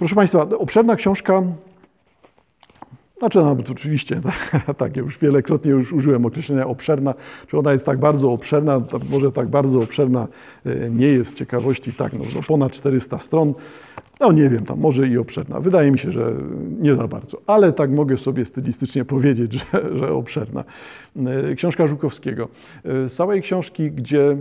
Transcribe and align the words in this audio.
Proszę 0.00 0.14
Państwa, 0.14 0.48
obszerna 0.58 0.96
książka, 0.96 1.42
znaczy 3.18 3.38
no, 3.38 3.56
oczywiście, 3.70 4.20
tak, 4.78 4.96
ja 4.96 5.02
już 5.02 5.18
wielokrotnie 5.18 5.70
już 5.70 5.92
użyłem 5.92 6.26
określenia 6.26 6.66
obszerna, 6.66 7.14
czy 7.48 7.58
ona 7.58 7.72
jest 7.72 7.86
tak 7.86 7.98
bardzo 7.98 8.32
obszerna, 8.32 8.82
może 9.10 9.32
tak 9.32 9.48
bardzo 9.48 9.78
obszerna 9.78 10.28
e, 10.66 10.90
nie 10.90 11.06
jest, 11.06 11.34
ciekawości 11.34 11.92
tak, 11.92 12.12
no, 12.12 12.24
no 12.34 12.40
ponad 12.48 12.72
400 12.72 13.18
stron, 13.18 13.54
no 14.20 14.32
nie 14.32 14.48
wiem, 14.48 14.66
tam 14.66 14.80
może 14.80 15.08
i 15.08 15.18
obszerna. 15.18 15.60
Wydaje 15.60 15.90
mi 15.90 15.98
się, 15.98 16.10
że 16.10 16.34
nie 16.80 16.94
za 16.94 17.08
bardzo, 17.08 17.40
ale 17.46 17.72
tak 17.72 17.90
mogę 17.90 18.18
sobie 18.18 18.44
stylistycznie 18.44 19.04
powiedzieć, 19.04 19.52
że, 19.72 19.98
że 19.98 20.12
obszerna. 20.12 20.64
E, 21.50 21.54
książka 21.54 21.86
Żukowskiego. 21.86 22.48
E, 22.84 23.08
z 23.08 23.14
całej 23.14 23.42
książki, 23.42 23.90
gdzie 23.90 24.36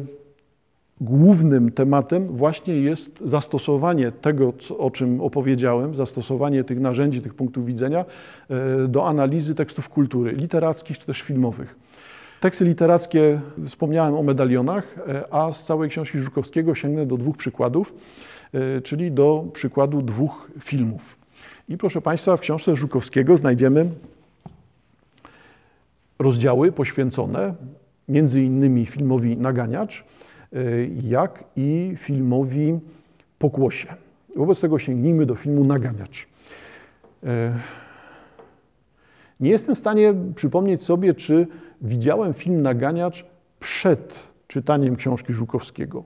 głównym 1.02 1.71
tematem 1.71 2.27
właśnie 2.27 2.75
jest 2.75 3.20
zastosowanie 3.23 4.11
tego, 4.11 4.54
o 4.77 4.91
czym 4.91 5.21
opowiedziałem, 5.21 5.95
zastosowanie 5.95 6.63
tych 6.63 6.79
narzędzi, 6.79 7.21
tych 7.21 7.34
punktów 7.34 7.66
widzenia 7.66 8.05
e, 8.49 8.88
do 8.88 9.08
analizy 9.08 9.55
tekstów 9.55 9.89
kultury, 9.89 10.31
literackich 10.31 10.99
czy 10.99 11.05
też 11.05 11.22
filmowych. 11.22 11.75
Teksty 12.41 12.66
literackie, 12.66 13.41
wspomniałem 13.66 14.16
o 14.16 14.23
medalionach, 14.23 14.95
a 15.31 15.52
z 15.52 15.66
całej 15.66 15.89
książki 15.89 16.20
Żukowskiego 16.20 16.75
sięgnę 16.75 17.05
do 17.05 17.17
dwóch 17.17 17.38
przykładów. 17.38 17.94
E, 18.53 18.81
czyli 18.81 19.11
do 19.11 19.45
przykładu 19.53 20.02
dwóch 20.02 20.52
filmów. 20.59 21.17
I 21.70 21.77
proszę 21.77 22.02
Państwa, 22.02 22.38
w 22.38 22.39
książce 22.39 22.75
Żukowskiego 22.75 23.38
znajdziemy 23.38 23.89
rozdziały 26.20 26.72
poświęcone 26.72 27.53
między 28.08 28.41
innymi 28.44 28.86
filmowi 28.86 29.38
Naganiacz, 29.38 30.00
e, 30.00 30.19
jak 31.02 31.44
i 31.55 31.94
filmowi 31.98 32.80
Pokłosie. 33.39 33.88
Wobec 34.35 34.59
tego 34.59 34.80
sięgnijmy 34.80 35.25
do 35.25 35.35
filmu 35.35 35.63
Naganiacz. 35.63 36.27
E, 37.23 37.59
nie 39.39 39.50
jestem 39.50 39.75
w 39.75 39.80
stanie 39.80 40.14
przypomnieć 40.36 40.83
sobie, 40.83 41.14
czy 41.14 41.47
widziałem 41.81 42.33
film 42.33 42.61
Naganiacz 42.61 43.25
przed 43.59 44.30
czytaniem 44.47 44.95
książki 44.95 45.33
Żukowskiego. 45.33 46.03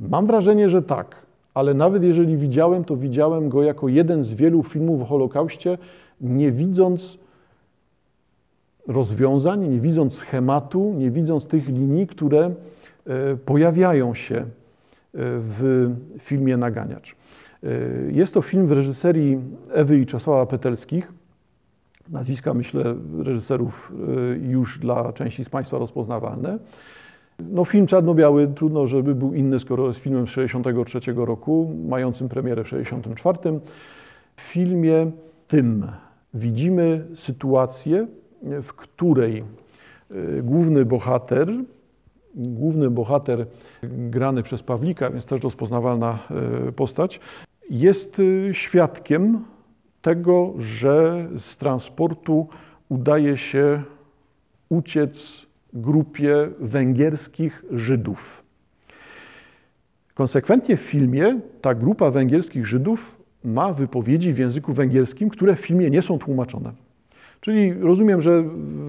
Mam 0.00 0.26
wrażenie, 0.26 0.70
że 0.70 0.82
tak 0.82 1.30
ale 1.54 1.74
nawet 1.74 2.02
jeżeli 2.02 2.36
widziałem, 2.36 2.84
to 2.84 2.96
widziałem 2.96 3.48
go 3.48 3.62
jako 3.62 3.88
jeden 3.88 4.24
z 4.24 4.34
wielu 4.34 4.62
filmów 4.62 5.02
o 5.02 5.04
Holokauście, 5.04 5.78
nie 6.20 6.52
widząc 6.52 7.18
rozwiązań, 8.88 9.68
nie 9.68 9.80
widząc 9.80 10.14
schematu, 10.14 10.94
nie 10.96 11.10
widząc 11.10 11.46
tych 11.46 11.68
linii, 11.68 12.06
które 12.06 12.50
pojawiają 13.44 14.14
się 14.14 14.36
e, 14.36 14.46
w 15.14 15.90
filmie 16.18 16.56
Naganiacz. 16.56 17.16
E, 17.62 17.66
jest 18.12 18.34
to 18.34 18.42
film 18.42 18.66
w 18.66 18.72
reżyserii 18.72 19.38
Ewy 19.72 19.98
i 19.98 20.06
Czesława 20.06 20.46
Petelskich. 20.46 21.12
Nazwiska, 22.08 22.54
myślę, 22.54 22.94
reżyserów 23.18 23.92
już 24.42 24.78
dla 24.78 25.12
części 25.12 25.44
z 25.44 25.48
Państwa 25.48 25.78
rozpoznawalne. 25.78 26.58
No 27.38 27.64
film 27.64 27.86
czarno-biały, 27.86 28.48
trudno, 28.56 28.86
żeby 28.86 29.14
był 29.14 29.34
inny, 29.34 29.60
skoro 29.60 29.86
jest 29.86 30.00
filmem 30.00 30.26
z 30.26 30.30
1963 30.30 31.12
roku, 31.26 31.76
mającym 31.88 32.28
premierę 32.28 32.64
w 32.64 32.70
1964. 32.70 33.60
W 34.36 34.40
filmie 34.40 35.10
tym 35.48 35.86
widzimy 36.34 37.06
sytuację, 37.14 38.06
w 38.42 38.72
której 38.72 39.38
e, 40.10 40.42
główny 40.42 40.84
bohater, 40.84 41.52
główny 42.34 42.90
bohater 42.90 43.46
grany 43.82 44.42
przez 44.42 44.62
Pawlika, 44.62 45.10
więc 45.10 45.24
też 45.24 45.42
rozpoznawalna 45.42 46.18
e, 46.68 46.72
postać, 46.72 47.20
jest 47.70 48.20
e, 48.48 48.54
świadkiem 48.54 49.44
tego, 50.02 50.54
że 50.58 51.28
z 51.38 51.56
transportu 51.56 52.48
udaje 52.88 53.36
się 53.36 53.82
uciec 54.68 55.46
grupie 55.72 56.48
węgierskich 56.60 57.64
Żydów. 57.70 58.42
Konsekwentnie 60.14 60.76
w 60.76 60.80
filmie 60.80 61.40
ta 61.60 61.74
grupa 61.74 62.10
węgierskich 62.10 62.66
Żydów 62.66 63.16
ma 63.44 63.72
wypowiedzi 63.72 64.32
w 64.32 64.38
języku 64.38 64.72
węgierskim, 64.72 65.28
które 65.28 65.56
w 65.56 65.60
filmie 65.60 65.90
nie 65.90 66.02
są 66.02 66.18
tłumaczone. 66.18 66.72
Czyli 67.40 67.74
rozumiem, 67.74 68.20
że 68.20 68.44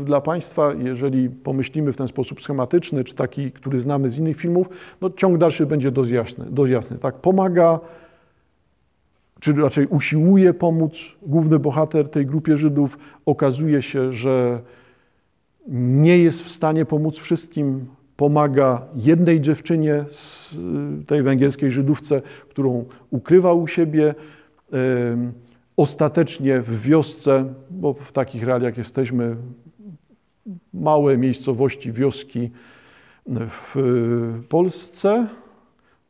dla 0.05 0.21
Państwa, 0.21 0.73
jeżeli 0.73 1.29
pomyślimy 1.29 1.93
w 1.93 1.97
ten 1.97 2.07
sposób 2.07 2.41
schematyczny, 2.41 3.03
czy 3.03 3.15
taki, 3.15 3.51
który 3.51 3.79
znamy 3.79 4.09
z 4.09 4.17
innych 4.17 4.37
filmów, 4.37 4.69
no 5.01 5.09
ciąg 5.09 5.37
dalszy 5.37 5.65
będzie 5.65 5.91
dość 5.91 6.11
jasny. 6.11 6.45
Dość 6.49 6.71
jasny 6.71 6.97
tak? 6.97 7.15
Pomaga, 7.15 7.79
czy 9.39 9.53
raczej 9.53 9.87
usiłuje 9.87 10.53
pomóc 10.53 10.93
główny 11.21 11.59
bohater 11.59 12.09
tej 12.09 12.25
grupie 12.25 12.57
Żydów. 12.57 12.97
Okazuje 13.25 13.81
się, 13.81 14.13
że 14.13 14.61
nie 15.67 16.17
jest 16.17 16.43
w 16.43 16.49
stanie 16.49 16.85
pomóc 16.85 17.17
wszystkim. 17.17 17.85
Pomaga 18.17 18.81
jednej 18.95 19.41
dziewczynie 19.41 20.05
z 20.09 20.53
y, 21.01 21.05
tej 21.05 21.23
węgierskiej 21.23 21.71
Żydówce, 21.71 22.21
którą 22.49 22.85
ukrywał 23.09 23.61
u 23.61 23.67
siebie. 23.67 24.15
Ostatecznie 25.81 26.61
w 26.61 26.81
wiosce, 26.81 27.53
bo 27.69 27.93
w 27.93 28.11
takich 28.11 28.43
realiach 28.43 28.77
jesteśmy, 28.77 29.35
małe 30.73 31.17
miejscowości, 31.17 31.91
wioski 31.91 32.49
w 33.27 33.75
Polsce. 34.49 35.27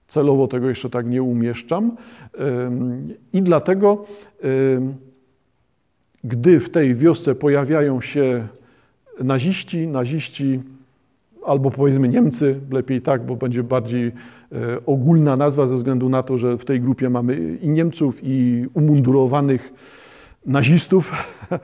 Celowo 0.07 0.47
tego 0.47 0.69
jeszcze 0.69 0.89
tak 0.89 1.07
nie 1.07 1.23
umieszczam. 1.23 1.95
I 3.33 3.41
dlatego, 3.41 4.05
gdy 6.23 6.59
w 6.59 6.69
tej 6.69 6.95
wiosce 6.95 7.35
pojawiają 7.35 8.01
się 8.01 8.47
naziści, 9.23 9.87
naziści 9.87 10.59
albo 11.45 11.71
powiedzmy 11.71 12.07
Niemcy, 12.07 12.59
lepiej 12.71 13.01
tak, 13.01 13.25
bo 13.25 13.35
będzie 13.35 13.63
bardziej 13.63 14.11
ogólna 14.85 15.35
nazwa 15.35 15.67
ze 15.67 15.75
względu 15.75 16.09
na 16.09 16.23
to, 16.23 16.37
że 16.37 16.57
w 16.57 16.65
tej 16.65 16.81
grupie 16.81 17.09
mamy 17.09 17.57
i 17.61 17.69
Niemców, 17.69 18.19
i 18.23 18.65
umundurowanych 18.73 19.73
nazistów, 20.45 21.11
e, 21.51 21.59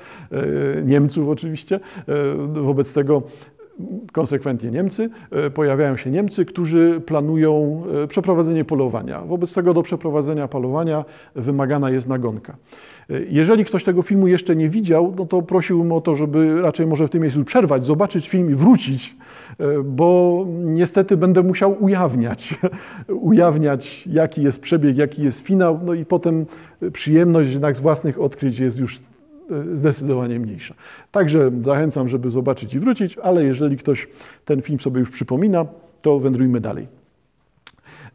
Niemców 0.83 1.29
oczywiście. 1.29 1.79
E, 2.07 2.61
wobec 2.61 2.93
tego 2.93 3.23
konsekwentnie 4.13 4.71
Niemcy, 4.71 5.09
pojawiają 5.53 5.97
się 5.97 6.11
Niemcy, 6.11 6.45
którzy 6.45 7.01
planują 7.05 7.83
przeprowadzenie 8.07 8.65
polowania. 8.65 9.21
Wobec 9.21 9.53
tego 9.53 9.73
do 9.73 9.83
przeprowadzenia 9.83 10.47
polowania 10.47 11.05
wymagana 11.35 11.89
jest 11.89 12.07
nagonka. 12.07 12.57
Jeżeli 13.29 13.65
ktoś 13.65 13.83
tego 13.83 14.01
filmu 14.01 14.27
jeszcze 14.27 14.55
nie 14.55 14.69
widział, 14.69 15.13
no 15.17 15.25
to 15.25 15.41
prosiłbym 15.41 15.91
o 15.91 16.01
to, 16.01 16.15
żeby 16.15 16.61
raczej 16.61 16.87
może 16.87 17.07
w 17.07 17.09
tym 17.09 17.21
miejscu 17.21 17.45
przerwać, 17.45 17.85
zobaczyć 17.85 18.29
film 18.29 18.51
i 18.51 18.55
wrócić, 18.55 19.15
e, 19.59 19.83
bo 19.83 20.45
niestety 20.63 21.17
będę 21.17 21.43
musiał 21.43 21.83
ujawniać, 21.83 22.55
ujawniać 23.07 24.07
jaki 24.07 24.43
jest 24.43 24.61
przebieg, 24.61 24.97
jaki 24.97 25.23
jest 25.23 25.39
finał, 25.39 25.79
no 25.85 25.93
i 25.93 26.05
potem 26.05 26.45
przyjemność 26.93 27.51
jednak 27.51 27.75
z 27.75 27.79
własnych 27.79 28.21
odkryć 28.21 28.59
jest 28.59 28.79
już 28.79 28.95
e, 28.95 28.99
zdecydowanie 29.73 30.39
mniejsza. 30.39 30.73
Także 31.11 31.51
zachęcam, 31.61 32.07
żeby 32.07 32.29
zobaczyć 32.29 32.73
i 32.73 32.79
wrócić, 32.79 33.17
ale 33.17 33.43
jeżeli 33.43 33.77
ktoś 33.77 34.07
ten 34.45 34.61
film 34.61 34.79
sobie 34.79 34.99
już 34.99 35.09
przypomina, 35.09 35.65
to 36.01 36.19
wędrujmy 36.19 36.59
dalej. 36.59 36.87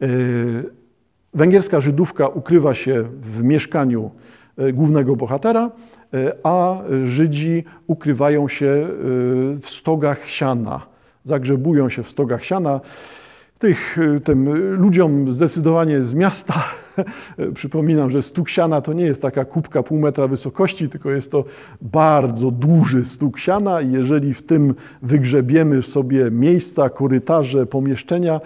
E, 0.02 0.06
węgierska 1.34 1.80
Żydówka 1.80 2.28
ukrywa 2.28 2.74
się 2.74 3.04
w 3.20 3.42
mieszkaniu 3.42 4.10
E, 4.58 4.72
głównego 4.72 5.16
bohatera, 5.16 5.70
a 6.42 6.78
Żydzi 7.04 7.64
ukrywają 7.86 8.48
się 8.48 8.88
w 9.62 9.66
stogach 9.66 10.28
siana, 10.28 10.80
zagrzebują 11.24 11.88
się 11.88 12.02
w 12.02 12.08
stogach 12.08 12.44
siana. 12.44 12.80
Tych, 13.62 13.98
tym 14.24 14.48
ludziom 14.76 15.32
zdecydowanie 15.32 16.02
z 16.02 16.14
miasta 16.14 16.64
przypominam, 17.54 18.10
że 18.10 18.22
stóg 18.22 18.48
siana 18.48 18.80
to 18.80 18.92
nie 18.92 19.04
jest 19.04 19.22
taka 19.22 19.44
kubka 19.44 19.82
pół 19.82 19.98
metra 19.98 20.28
wysokości, 20.28 20.88
tylko 20.88 21.10
jest 21.10 21.30
to 21.30 21.44
bardzo 21.80 22.50
duży 22.50 23.04
stóg 23.04 23.38
siana 23.38 23.80
i 23.80 23.92
jeżeli 23.92 24.34
w 24.34 24.42
tym 24.42 24.74
wygrzebiemy 25.02 25.82
sobie 25.82 26.30
miejsca, 26.30 26.90
korytarze, 26.90 27.66
pomieszczenia, 27.66 28.40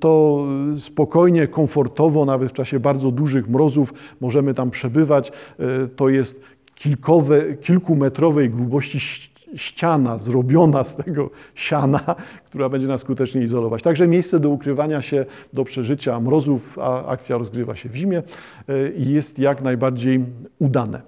to 0.00 0.44
spokojnie, 0.78 1.48
komfortowo, 1.48 2.24
nawet 2.24 2.50
w 2.50 2.54
czasie 2.54 2.80
bardzo 2.80 3.10
dużych 3.10 3.48
mrozów 3.48 3.94
możemy 4.20 4.54
tam 4.54 4.70
przebywać. 4.70 5.32
E, 5.58 5.88
to 5.96 6.08
jest 6.08 6.40
kilkowe, 6.74 7.54
kilkumetrowej 7.54 8.50
grubości 8.50 9.29
ściana 9.56 10.18
zrobiona 10.18 10.84
z 10.84 10.96
tego 10.96 11.30
siana, 11.54 12.00
która 12.46 12.68
będzie 12.68 12.86
nas 12.86 13.00
skutecznie 13.00 13.42
izolować. 13.42 13.82
Także 13.82 14.08
miejsce 14.08 14.40
do 14.40 14.48
ukrywania 14.48 15.02
się, 15.02 15.26
do 15.52 15.64
przeżycia 15.64 16.20
mrozów, 16.20 16.78
a 16.78 17.06
akcja 17.06 17.38
rozgrywa 17.38 17.76
się 17.76 17.88
w 17.88 17.96
zimie 17.96 18.22
e, 18.68 18.90
i 18.90 19.12
jest 19.12 19.38
jak 19.38 19.62
najbardziej 19.62 20.24
udane. 20.58 21.00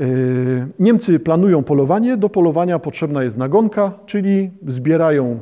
E, 0.00 0.04
Niemcy 0.78 1.20
planują 1.20 1.62
polowanie. 1.62 2.16
Do 2.16 2.28
polowania 2.28 2.78
potrzebna 2.78 3.22
jest 3.22 3.36
nagonka, 3.36 3.92
czyli 4.06 4.50
zbierają 4.66 5.40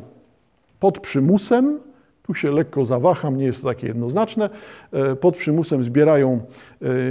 pod 0.81 1.01
przymusem, 1.01 1.79
Tu 2.23 2.35
się 2.35 2.51
lekko 2.51 2.85
zawaham, 2.85 3.37
nie 3.37 3.45
jest 3.45 3.63
to 3.63 3.69
takie 3.69 3.87
jednoznaczne. 3.87 4.51
E, 4.93 5.17
pod 5.17 5.37
przymusem 5.37 5.85
zbierają 5.85 6.41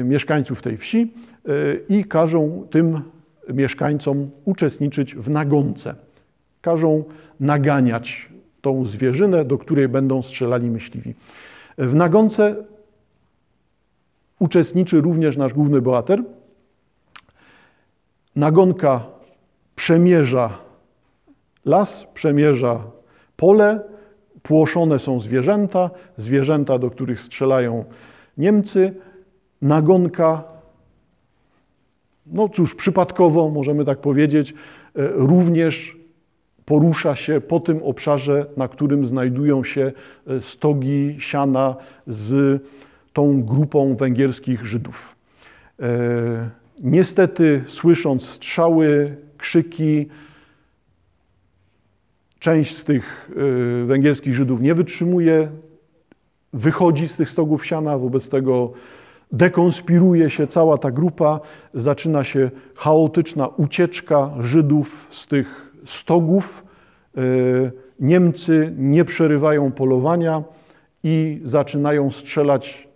mieszkańców 0.04 0.62
tej 0.62 0.78
wsi 0.78 1.14
i 1.90 2.06
każą 2.06 2.68
tym 2.70 3.02
mieszkańcom 3.54 4.30
uczestniczyć 4.46 5.16
w 5.16 5.30
nagonce. 5.30 5.96
Każą 6.62 7.04
naganiać 7.40 8.30
tą 8.62 8.86
zwierzynę, 8.86 9.46
do 9.46 9.58
której 9.58 9.88
będą 9.88 10.22
strzelali 10.22 10.70
myśliwi. 10.70 11.14
W 11.78 11.96
nagonce 11.96 12.56
uczestniczy 14.40 15.02
również 15.02 15.38
nasz 15.38 15.54
główny 15.54 15.82
bohater. 15.82 16.24
Nagonka 18.36 19.06
przemierza 19.76 20.58
las, 21.66 22.08
przemierza 22.14 22.84
pole, 23.38 23.80
płoszone 24.44 25.00
są 25.00 25.20
zwierzęta, 25.20 25.90
zwierzęta, 26.18 26.80
do 26.80 26.90
których 26.90 27.22
strzelają 27.22 27.86
Niemcy. 28.38 28.94
Nagonka, 29.62 30.44
no 32.32 32.50
cóż, 32.50 32.76
przypadkowo 32.76 33.50
możemy 33.50 33.86
tak 33.86 34.00
powiedzieć, 34.00 34.52
e, 34.52 34.54
również 35.08 35.98
porusza 36.66 37.16
się 37.16 37.42
po 37.42 37.60
tym 37.60 37.84
obszarze, 37.84 38.46
na 38.58 38.68
którym 38.68 39.06
znajdują 39.06 39.64
się 39.64 39.92
e, 40.28 40.42
stogi 40.42 41.16
siana 41.20 41.76
z 42.08 42.62
tą 43.14 43.44
grupą 43.44 43.96
węgierskich 43.96 44.66
Żydów. 44.66 45.16
E, 45.80 46.50
niestety, 46.84 47.64
słysząc 47.68 48.24
strzały, 48.24 49.16
krzyki, 49.38 50.08
część 52.40 52.78
z 52.78 52.84
tych 52.84 53.32
węgierskich 53.86 54.34
Żydów 54.34 54.62
nie 54.62 54.76
wytrzymuje, 54.76 55.50
wychodzi 56.54 57.08
z 57.08 57.16
tych 57.16 57.30
stogów 57.30 57.66
siana, 57.66 57.98
wobec 57.98 58.30
tego 58.30 58.74
dekonspiruje 59.32 60.30
się 60.30 60.48
cała 60.48 60.78
ta 60.78 60.92
grupa, 60.92 61.40
zaczyna 61.74 62.24
się 62.24 62.52
chaotyczna 62.76 63.48
ucieczka 63.48 64.30
Żydów 64.40 65.08
z 65.12 65.28
tych 65.28 65.74
stogów. 65.86 66.66
E, 67.18 67.22
Niemcy 68.00 68.74
nie 68.78 69.06
przerywają 69.06 69.72
polowania 69.72 70.44
i 71.04 71.42
zaczynają 71.44 72.12
strzelać 72.12 72.88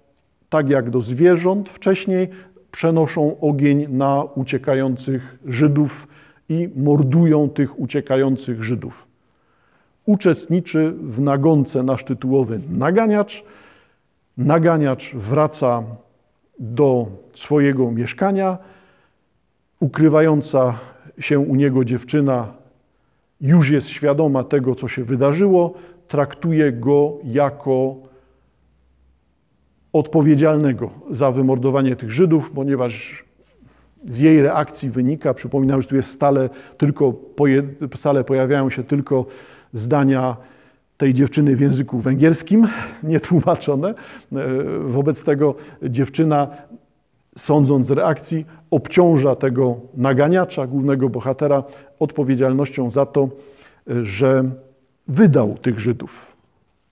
tak 0.50 0.70
jak 0.70 0.90
do 0.90 1.02
zwierząt 1.02 1.70
wcześniej, 1.70 2.30
przenoszą 2.72 3.40
ogień 3.40 3.88
na 3.90 4.24
uciekających 4.24 5.38
Żydów 5.46 6.08
i 6.50 6.70
mordują 6.76 7.50
tych 7.50 7.80
uciekających 7.80 8.64
Żydów. 8.64 9.08
Uczestniczy 10.06 10.94
w 11.02 11.22
nagonce 11.22 11.84
nasz 11.84 12.04
tytułowy 12.04 12.60
naganiacz. 12.70 13.44
Naganiacz 14.38 15.16
wraca 15.16 15.84
do 16.60 17.08
swojego 17.36 17.92
mieszkania. 17.92 18.58
Ukrywająca 19.80 20.80
się 21.20 21.40
u 21.40 21.56
niego 21.56 21.86
dziewczyna 21.86 22.54
już 23.42 23.70
jest 23.70 23.88
świadoma 23.88 24.44
tego, 24.44 24.76
co 24.76 24.88
się 24.88 25.04
wydarzyło, 25.04 25.74
traktuje 26.08 26.72
go 26.72 27.18
jako 27.24 27.96
odpowiedzialnego 29.94 30.90
za 31.10 31.32
wymordowanie 31.32 31.96
tych 31.96 32.12
Żydów, 32.12 32.52
ponieważ 32.56 33.24
z 34.10 34.18
jej 34.18 34.42
reakcji 34.42 34.90
wynika, 34.90 35.34
przypominam, 35.34 35.82
że 35.82 35.88
tu 35.88 35.96
jest 35.96 36.12
stale 36.12 36.50
tylko, 36.78 37.14
stale 37.96 38.24
pojawiają 38.24 38.70
się 38.70 38.84
tylko 38.84 39.26
zdania 39.74 40.38
tej 41.04 41.14
dziewczyny 41.14 41.56
w 41.56 41.60
języku 41.60 42.00
węgierskim, 42.00 42.68
nietłumaczone. 43.04 43.90
E, 43.90 43.96
wobec 44.88 45.24
tego 45.24 45.56
dziewczyna, 45.84 46.48
sądząc 47.38 47.88
z 47.88 47.92
reakcji, 47.92 48.46
obciąża 48.72 49.36
tego 49.36 49.76
naganiacza, 49.98 50.68
głównego 50.68 51.10
bohatera, 51.10 51.64
odpowiedzialnością 52.00 52.90
za 52.90 53.06
to, 53.06 53.30
że 53.88 54.44
wydał 55.08 55.58
tych 55.62 55.80
Żydów 55.80 56.34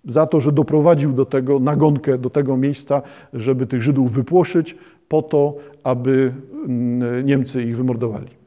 za 0.05 0.27
to, 0.27 0.39
że 0.39 0.51
doprowadził 0.51 1.13
do 1.13 1.25
tego 1.25 1.59
nagonkę, 1.59 2.17
do 2.17 2.29
tego 2.29 2.57
miejsca, 2.57 3.01
żeby 3.33 3.67
tych 3.67 3.81
Żydów 3.81 4.11
wypłoszyć, 4.11 4.75
po 5.07 5.21
to, 5.21 5.55
aby 5.83 6.33
mm, 6.65 7.25
Niemcy 7.25 7.63
ich 7.63 7.77
wymordowali. 7.77 8.40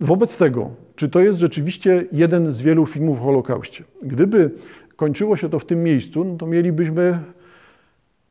Wobec 0.00 0.38
tego, 0.38 0.70
czy 0.96 1.08
to 1.08 1.20
jest 1.20 1.38
rzeczywiście 1.38 2.04
jeden 2.12 2.52
z 2.52 2.60
wielu 2.60 2.86
filmów 2.86 3.20
o 3.20 3.24
Holokauście? 3.24 3.84
Gdyby 4.02 4.50
kończyło 4.96 5.36
się 5.36 5.48
to 5.48 5.58
w 5.58 5.64
tym 5.64 5.82
miejscu, 5.82 6.24
no 6.24 6.36
to 6.36 6.46
mielibyśmy 6.46 7.18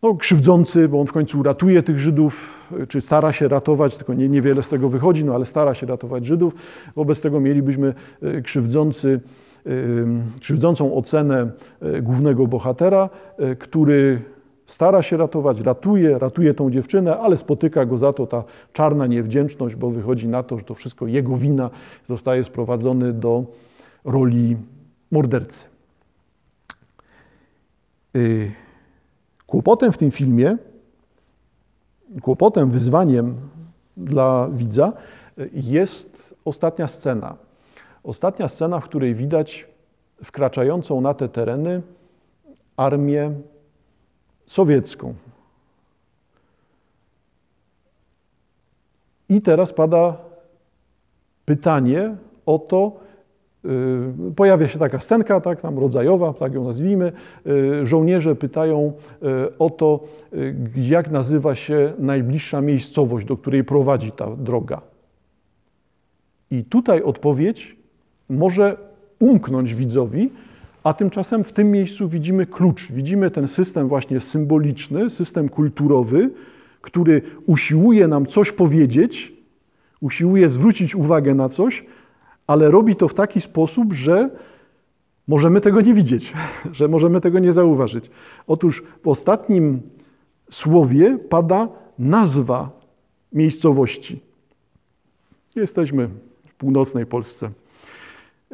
no, 0.04 0.16
krzywdzący, 0.16 0.88
bo 0.88 1.02
on 1.02 1.08
w 1.08 1.12
końcu 1.12 1.44
ratuje 1.44 1.84
tych 1.84 2.00
Żydów, 2.00 2.60
czy 2.88 3.02
stara 3.02 3.34
się 3.34 3.48
ratować, 3.48 3.98
tylko 3.98 4.14
nie, 4.14 4.30
niewiele 4.30 4.64
z 4.64 4.70
tego 4.70 4.90
wychodzi, 4.90 5.26
no 5.26 5.36
ale 5.36 5.46
stara 5.46 5.74
się 5.74 5.88
ratować 5.88 6.26
Żydów. 6.26 6.56
Wobec 6.96 7.22
tego 7.22 7.40
mielibyśmy 7.40 7.94
e, 8.22 8.42
krzywdzący 8.42 9.20
krzywdzącą 10.42 10.96
ocenę 10.96 11.52
e, 11.82 12.02
głównego 12.02 12.48
bohatera, 12.48 13.10
e, 13.38 13.56
który 13.56 14.22
stara 14.66 15.02
się 15.02 15.18
ratować, 15.18 15.60
ratuje, 15.60 16.20
ratuje 16.20 16.54
tą 16.54 16.72
dziewczynę, 16.72 17.18
ale 17.18 17.38
spotyka 17.38 17.86
go 17.86 17.98
za 17.98 18.14
to 18.14 18.28
ta 18.28 18.44
czarna 18.74 19.08
niewdzięczność, 19.08 19.76
bo 19.76 19.90
wychodzi 19.90 20.28
na 20.28 20.44
to, 20.44 20.58
że 20.58 20.64
to 20.64 20.76
wszystko 20.76 21.08
jego 21.08 21.38
wina, 21.38 21.70
zostaje 22.10 22.44
sprowadzony 22.44 23.14
do 23.14 23.46
roli 24.06 24.58
mordercy. 25.12 25.68
Y, 28.16 28.52
kłopotem 29.48 29.92
w 29.92 29.98
tym 29.98 30.12
filmie, 30.12 30.58
kłopotem, 32.22 32.72
wyzwaniem 32.72 33.36
dla 33.98 34.50
widza 34.52 34.94
jest 35.54 36.36
ostatnia 36.46 36.88
scena. 36.88 37.36
Ostatnia 38.04 38.48
scena, 38.48 38.80
w 38.80 38.86
której 38.86 39.16
widać 39.16 39.68
wkraczającą 40.24 41.02
na 41.02 41.14
te 41.14 41.30
tereny 41.30 41.82
armię 42.78 43.32
sowiecką. 44.46 45.14
I 49.30 49.42
teraz 49.42 49.74
pada 49.74 50.18
pytanie 51.46 52.16
o 52.46 52.60
to, 52.60 53.00
y, 53.66 54.34
pojawia 54.36 54.68
się 54.68 54.80
taka 54.80 55.00
scenka, 55.00 55.42
tak, 55.42 55.62
tam 55.62 55.80
rodzajowa, 55.80 56.34
tak 56.34 56.54
ją 56.54 56.64
nazwijmy. 56.64 57.12
Y, 57.48 57.86
żołnierze 57.86 58.36
pytają 58.36 58.94
y, 59.24 59.58
o 59.58 59.70
to, 59.70 60.04
jak 60.76 61.12
nazywa 61.12 61.56
się 61.56 61.94
najbliższa 62.00 62.62
miejscowość, 62.62 63.26
do 63.26 63.38
której 63.38 63.64
prowadzi 63.64 64.12
ta 64.12 64.36
droga. 64.36 64.82
I 66.52 66.64
tutaj 66.64 67.04
odpowiedź 67.04 67.78
może 68.30 68.78
umknąć 69.20 69.74
widzowi, 69.74 70.30
a 70.86 70.94
tymczasem 70.94 71.44
w 71.44 71.54
tym 71.54 71.72
miejscu 71.72 72.10
widzimy 72.10 72.46
klucz, 72.46 72.92
widzimy 72.92 73.32
ten 73.32 73.48
system 73.48 73.88
właśnie 73.88 74.22
symboliczny, 74.22 75.10
system 75.10 75.50
kulturowy, 75.50 76.30
który 76.82 77.22
usiłuje 77.46 78.08
nam 78.08 78.26
coś 78.26 78.52
powiedzieć, 78.52 79.34
usiłuje 80.02 80.50
zwrócić 80.50 80.96
uwagę 80.96 81.36
na 81.36 81.50
coś, 81.50 81.86
ale 82.48 82.72
robi 82.72 82.96
to 82.96 83.08
w 83.08 83.14
taki 83.14 83.42
sposób, 83.42 83.94
że 83.94 84.30
możemy 85.28 85.62
tego 85.62 85.82
nie 85.82 85.94
widzieć, 85.94 86.34
że 86.78 86.88
możemy 86.88 87.22
tego 87.22 87.40
nie 87.40 87.54
zauważyć. 87.54 88.10
Otóż 88.48 88.84
w 89.04 89.08
ostatnim 89.08 89.82
słowie 90.52 91.18
pada 91.30 91.68
nazwa 92.00 92.70
miejscowości. 93.34 94.20
Jesteśmy 95.56 96.10
w 96.46 96.54
północnej 96.54 97.06
Polsce. 97.06 97.50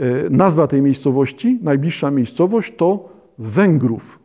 E, 0.01 0.29
nazwa 0.29 0.67
tej 0.67 0.81
miejscowości, 0.81 1.60
najbliższa 1.62 2.12
miejscowość 2.12 2.75
to 2.75 3.10
Węgrów. 3.38 4.20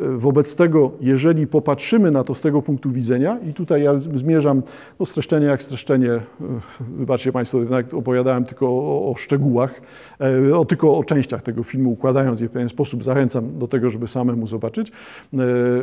E, 0.00 0.08
wobec 0.08 0.56
tego, 0.56 0.92
jeżeli 1.00 1.46
popatrzymy 1.46 2.10
na 2.10 2.24
to 2.24 2.34
z 2.34 2.40
tego 2.40 2.62
punktu 2.62 2.90
widzenia, 2.90 3.38
i 3.50 3.54
tutaj 3.54 3.82
ja 3.82 3.98
zmierzam, 3.98 4.62
no 5.00 5.06
streszczenie 5.06 5.46
jak 5.46 5.62
streszczenie, 5.62 6.12
e, 6.12 6.20
wybaczcie 6.80 7.32
Państwo, 7.32 7.58
jednak 7.58 7.94
opowiadałem 7.94 8.44
tylko 8.44 8.66
o, 8.66 9.10
o 9.10 9.14
szczegółach, 9.16 9.80
o, 10.54 10.64
tylko 10.64 10.98
o 10.98 11.04
częściach 11.04 11.42
tego 11.42 11.62
filmu, 11.62 11.92
układając 11.92 12.40
je 12.40 12.48
w 12.48 12.50
pewien 12.50 12.68
sposób, 12.68 13.04
zachęcam 13.04 13.58
do 13.58 13.68
tego, 13.68 13.90
żeby 13.90 14.08
samemu 14.08 14.46
zobaczyć. 14.46 14.92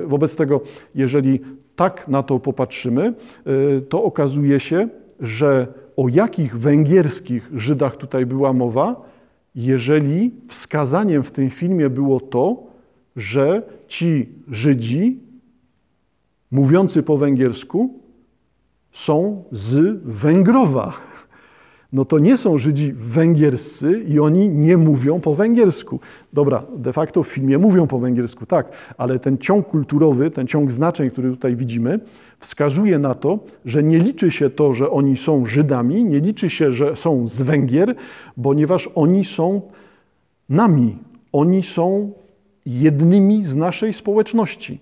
Wobec 0.05 0.35
tego, 0.35 0.61
jeżeli 0.95 1.39
tak 1.75 2.07
na 2.07 2.23
to 2.23 2.39
popatrzymy, 2.39 3.13
to 3.89 4.03
okazuje 4.03 4.59
się, 4.59 4.89
że 5.19 5.67
o 5.97 6.07
jakich 6.07 6.57
węgierskich 6.57 7.49
Żydach 7.53 7.97
tutaj 7.97 8.25
była 8.25 8.53
mowa, 8.53 9.09
jeżeli 9.55 10.31
wskazaniem 10.47 11.23
w 11.23 11.31
tym 11.31 11.49
filmie 11.49 11.89
było 11.89 12.19
to, 12.19 12.63
że 13.15 13.61
ci 13.87 14.29
Żydzi 14.47 15.19
mówiący 16.51 17.03
po 17.03 17.17
węgiersku 17.17 17.99
są 18.91 19.43
z 19.51 19.99
Węgrowa. 20.03 20.93
No 21.93 22.05
to 22.05 22.19
nie 22.19 22.37
są 22.37 22.57
Żydzi 22.57 22.93
węgierscy 22.93 24.03
i 24.07 24.19
oni 24.19 24.49
nie 24.49 24.77
mówią 24.77 25.19
po 25.19 25.35
węgiersku. 25.35 25.99
Dobra, 26.33 26.63
de 26.77 26.93
facto 26.93 27.23
w 27.23 27.27
filmie 27.27 27.57
mówią 27.57 27.87
po 27.87 27.99
węgiersku, 27.99 28.45
tak, 28.45 28.71
ale 28.97 29.19
ten 29.19 29.37
ciąg 29.37 29.67
kulturowy, 29.67 30.31
ten 30.31 30.47
ciąg 30.47 30.71
znaczeń, 30.71 31.09
który 31.09 31.29
tutaj 31.29 31.55
widzimy, 31.55 31.99
wskazuje 32.39 32.99
na 32.99 33.15
to, 33.15 33.39
że 33.65 33.83
nie 33.83 33.99
liczy 33.99 34.31
się 34.31 34.49
to, 34.49 34.73
że 34.73 34.89
oni 34.89 35.17
są 35.17 35.45
Żydami, 35.45 36.05
nie 36.05 36.19
liczy 36.19 36.49
się, 36.49 36.71
że 36.71 36.95
są 36.95 37.27
z 37.27 37.41
Węgier, 37.41 37.95
ponieważ 38.43 38.89
oni 38.95 39.25
są 39.25 39.61
nami, 40.49 40.97
oni 41.31 41.63
są 41.63 42.11
jednymi 42.65 43.43
z 43.43 43.55
naszej 43.55 43.93
społeczności. 43.93 44.79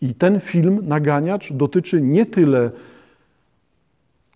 I 0.00 0.14
ten 0.14 0.40
film, 0.40 0.78
Naganiacz, 0.82 1.52
dotyczy 1.52 2.02
nie 2.02 2.26
tyle 2.26 2.70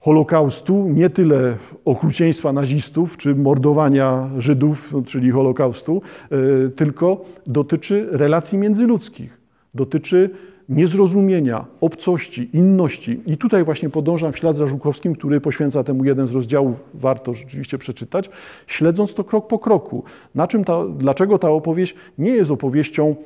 Holokaustu, 0.06 0.88
nie 0.88 1.10
tyle 1.10 1.56
okrucieństwa 1.84 2.52
nazistów 2.52 3.16
czy 3.16 3.34
mordowania 3.34 4.30
Żydów, 4.38 4.94
czyli 5.06 5.30
Holokaustu, 5.30 6.02
e, 6.30 6.68
tylko 6.70 7.24
dotyczy 7.46 8.08
relacji 8.10 8.58
międzyludzkich, 8.58 9.40
dotyczy 9.74 10.30
niezrozumienia, 10.68 11.64
obcości, 11.80 12.50
inności. 12.52 13.20
I 13.26 13.36
tutaj 13.36 13.64
właśnie 13.64 13.90
podążam 13.90 14.32
w 14.32 14.38
ślad 14.38 14.56
za 14.56 14.66
Żukowskim, 14.66 15.14
który 15.14 15.40
poświęca 15.40 15.84
temu 15.84 16.04
jeden 16.04 16.26
z 16.26 16.32
rozdziałów, 16.32 16.76
warto 16.94 17.34
rzeczywiście 17.34 17.78
przeczytać, 17.78 18.30
śledząc 18.66 19.14
to 19.14 19.24
krok 19.24 19.46
po 19.46 19.58
kroku. 19.58 20.04
Na 20.34 20.46
czym 20.46 20.64
ta, 20.64 20.84
dlaczego 20.98 21.38
ta 21.38 21.50
opowieść 21.50 21.94
nie 22.18 22.30
jest 22.30 22.50
opowieścią 22.50 23.16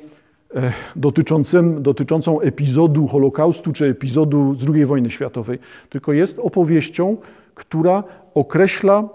dotyczącym, 0.95 1.83
dotyczącą 1.83 2.41
epizodu 2.41 3.07
Holokaustu 3.07 3.71
czy 3.71 3.85
epizodu 3.85 4.55
II 4.73 4.85
wojny 4.85 5.09
światowej, 5.09 5.59
tylko 5.89 6.13
jest 6.13 6.39
opowieścią, 6.39 7.17
która 7.55 8.03
określa 8.33 9.09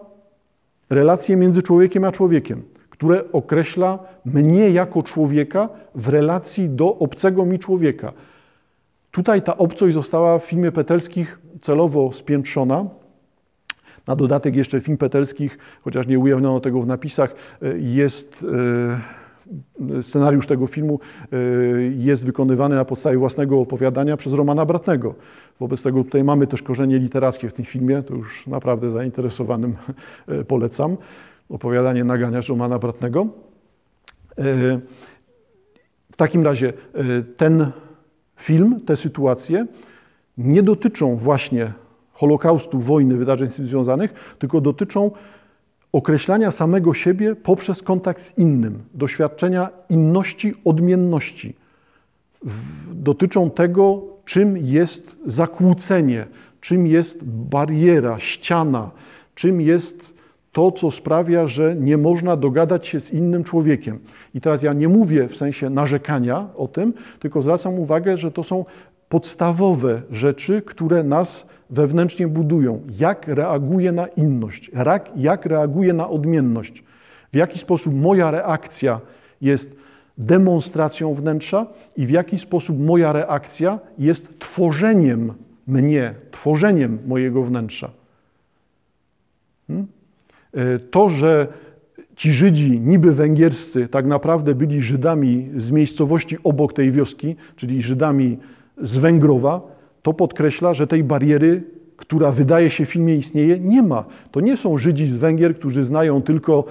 relacje 0.91 1.37
między 1.37 1.63
człowiekiem 1.63 2.05
a 2.05 2.13
człowiekiem 2.13 2.63
które 2.97 3.33
określa 3.33 3.99
mnie 4.25 4.71
jako 4.71 5.03
człowieka 5.03 5.69
w 5.95 6.09
relacji 6.09 6.69
do 6.69 6.99
obcego 6.99 7.47
mi 7.47 7.59
człowieka. 7.59 8.13
Tutaj 9.11 9.43
ta 9.43 9.57
obcość 9.57 9.95
została 9.95 10.39
w 10.39 10.45
filmie 10.45 10.73
Petelskich 10.73 11.39
celowo 11.61 12.13
spiętrzona. 12.13 12.85
Na 14.07 14.17
dodatek 14.17 14.57
jeszcze 14.57 14.81
film 14.81 14.99
Petelskich, 14.99 15.59
chociaż 15.83 16.07
nie 16.07 16.19
ujawniono 16.19 16.61
tego 16.61 16.81
w 16.81 16.87
napisach, 16.87 17.35
jest 17.79 18.45
e, 18.53 19.01
scenariusz 20.03 20.47
tego 20.47 20.67
filmu 20.67 21.01
e, 21.33 21.37
jest 21.83 22.27
wykonywany 22.27 22.77
na 22.77 22.85
podstawie 22.85 23.19
własnego 23.19 23.61
opowiadania 23.61 24.17
przez 24.17 24.33
Romana 24.33 24.67
Bratnego. 24.67 25.15
Wobec 25.61 25.83
tego 25.83 26.05
tutaj 26.05 26.25
mamy 26.25 26.47
też 26.47 26.63
korzenie 26.63 26.99
literackie 26.99 27.49
w 27.49 27.53
tym 27.53 27.65
filmie, 27.65 28.03
to 28.03 28.15
już 28.15 28.47
naprawdę 28.47 28.91
zainteresowanym 28.91 29.77
e, 30.29 30.45
polecam 30.45 30.97
opowiadanie 31.49 32.05
Naganiacz 32.05 32.49
Romana 32.49 32.79
Bratnego. 32.79 33.27
E, 34.39 34.45
w 36.13 36.17
takim 36.17 36.45
razie 36.45 36.73
e, 36.95 37.23
ten 37.37 37.71
film, 38.37 38.81
te 38.87 38.97
sytuacje 38.97 39.67
nie 40.39 40.63
dotyczą 40.63 41.17
właśnie 41.17 41.73
Holokaustu, 42.13 42.81
wojny, 42.81 43.17
wydarzeń 43.17 43.49
z 43.49 43.55
tym 43.55 43.67
związanych, 43.67 44.37
tylko 44.39 44.61
dotyczą 44.61 45.11
określania 45.93 46.51
samego 46.51 46.95
siebie 46.95 47.35
poprzez 47.35 47.83
kontakt 47.83 48.23
z 48.23 48.39
innym, 48.39 48.83
doświadczenia 48.95 49.69
inności, 49.89 50.55
odmienności. 50.65 51.55
Dotyczą 52.93 53.51
tego, 53.51 54.03
czym 54.25 54.57
jest 54.57 55.17
zakłócenie, 55.27 56.27
czym 56.61 56.87
jest 56.87 57.25
bariera, 57.25 58.19
ściana, 58.19 58.91
czym 59.35 59.61
jest 59.61 60.16
to, 60.57 60.73
co 60.73 60.91
sprawia, 60.91 61.47
że 61.47 61.77
nie 61.81 61.97
można 61.97 62.37
dogadać 62.37 62.87
się 62.87 63.01
z 63.01 63.13
innym 63.13 63.45
człowiekiem. 63.45 63.99
I 64.35 64.41
teraz 64.41 64.63
ja 64.63 64.73
nie 64.73 64.89
mówię 64.89 65.29
w 65.29 65.37
sensie 65.37 65.71
narzekania 65.71 66.47
o 66.57 66.69
tym, 66.69 66.95
tylko 67.21 67.43
zwracam 67.43 67.79
uwagę, 67.79 68.17
że 68.17 68.33
to 68.33 68.43
są 68.43 68.65
podstawowe 69.09 70.03
rzeczy, 70.11 70.63
które 70.63 71.03
nas 71.03 71.47
wewnętrznie 71.71 72.29
budują. 72.29 72.81
Jak 72.99 73.29
reaguje 73.29 73.93
na 73.93 74.07
inność, 74.07 74.71
jak 75.17 75.47
reaguje 75.47 75.93
na 75.93 76.09
odmienność, 76.09 76.85
w 77.33 77.37
jaki 77.37 77.59
sposób 77.59 77.95
moja 77.95 78.31
reakcja 78.31 79.01
jest 79.41 79.77
demonstracją 80.19 81.15
wnętrza 81.15 81.67
i 81.97 82.07
w 82.07 82.11
jaki 82.11 82.39
sposób 82.39 82.81
moja 82.81 83.13
reakcja 83.13 83.79
jest 83.99 84.39
tworzeniem 84.39 85.33
mnie, 85.67 86.15
tworzeniem 86.31 86.99
mojego 87.07 87.43
wnętrza. 87.43 87.91
Hmm? 89.67 89.96
E, 90.57 90.79
to, 90.79 91.09
że 91.11 91.47
ci 92.17 92.33
Żydzi, 92.33 92.81
niby 92.81 93.13
węgierscy, 93.13 93.89
tak 93.89 94.07
naprawdę 94.07 94.55
byli 94.55 94.83
Żydami 94.83 95.51
z 95.57 95.71
miejscowości 95.71 96.37
obok 96.45 96.73
tej 96.73 96.91
wioski, 96.91 97.37
czyli 97.57 97.83
Żydami 97.83 98.39
z 98.83 98.99
Węgrowa, 98.99 99.61
to 100.03 100.13
podkreśla, 100.13 100.75
że 100.75 100.87
tej 100.87 101.05
bariery, 101.05 101.63
która 101.97 102.33
wydaje 102.33 102.71
się 102.71 102.87
w 102.87 102.91
filmie 102.91 103.17
istnieje, 103.17 103.61
nie 103.61 103.83
ma. 103.83 104.05
To 104.31 104.41
nie 104.41 104.57
są 104.57 104.79
Żydzi 104.79 105.07
z 105.07 105.17
Węgier, 105.17 105.57
którzy 105.57 105.85
znają 105.85 106.23
tylko 106.23 106.65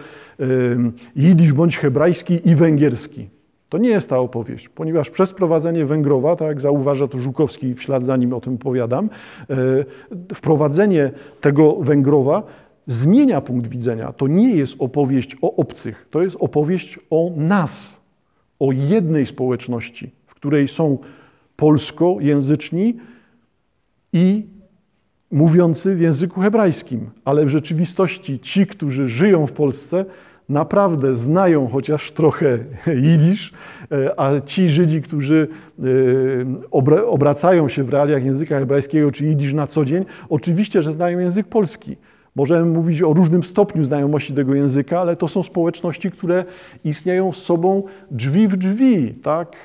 jidysz 1.15 1.53
bądź 1.53 1.77
hebrajski 1.77 2.49
i 2.49 2.55
węgierski. 2.55 3.29
To 3.69 3.77
nie 3.77 3.89
jest 3.89 4.09
ta 4.09 4.19
opowieść, 4.19 4.69
ponieważ 4.69 5.09
przez 5.09 5.33
prowadzenie 5.33 5.85
Węgrowa, 5.85 6.35
tak 6.35 6.47
jak 6.47 6.61
zauważa 6.61 7.07
to 7.07 7.19
Żukowski 7.19 7.73
w 7.73 7.81
ślad 7.81 8.05
za 8.05 8.17
nim 8.17 8.33
o 8.33 8.41
tym 8.41 8.55
opowiadam, 8.55 9.09
e, 9.49 9.55
wprowadzenie 10.33 11.11
tego 11.41 11.75
Węgrowa 11.75 12.43
zmienia 12.87 13.41
punkt 13.41 13.67
widzenia. 13.67 14.13
To 14.13 14.27
nie 14.27 14.55
jest 14.55 14.75
opowieść 14.79 15.37
o 15.41 15.55
obcych, 15.55 16.07
to 16.11 16.21
jest 16.21 16.37
opowieść 16.39 16.99
o 17.09 17.31
nas, 17.35 18.01
o 18.59 18.71
jednej 18.71 19.25
społeczności, 19.25 20.11
w 20.27 20.35
której 20.35 20.67
są 20.67 20.97
polskojęzyczni 21.55 22.97
i 24.13 24.45
mówiący 25.31 25.95
w 25.95 26.01
języku 26.01 26.41
hebrajskim, 26.41 27.09
ale 27.25 27.45
w 27.45 27.49
rzeczywistości 27.49 28.39
ci, 28.39 28.67
którzy 28.67 29.07
żyją 29.07 29.47
w 29.47 29.51
Polsce, 29.51 30.05
naprawdę 30.49 31.15
znają 31.15 31.67
chociaż 31.67 32.11
trochę 32.11 32.59
jidysz, 33.03 33.53
e, 33.91 34.19
a 34.19 34.41
ci 34.41 34.69
Żydzi, 34.69 35.01
którzy 35.01 35.47
e, 36.71 37.05
obracają 37.07 37.69
się 37.69 37.83
w 37.83 37.89
realiach 37.89 38.25
języka 38.25 38.59
hebrajskiego 38.59 39.11
czy 39.11 39.25
jidysz 39.25 39.53
na 39.53 39.67
co 39.67 39.85
dzień, 39.85 40.05
oczywiście, 40.29 40.81
że 40.81 40.93
znają 40.93 41.19
język 41.19 41.47
polski. 41.47 41.97
Możemy 42.35 42.65
mówić 42.65 43.01
o 43.01 43.13
różnym 43.13 43.43
stopniu 43.43 43.83
znajomości 43.83 44.33
tego 44.33 44.55
języka, 44.55 45.01
ale 45.01 45.15
to 45.15 45.27
są 45.27 45.43
społeczności, 45.43 46.11
które 46.11 46.45
istnieją 46.83 47.33
z 47.33 47.37
sobą 47.37 47.83
drzwi 48.11 48.47
w 48.47 48.57
drzwi, 48.57 49.13
tak? 49.13 49.55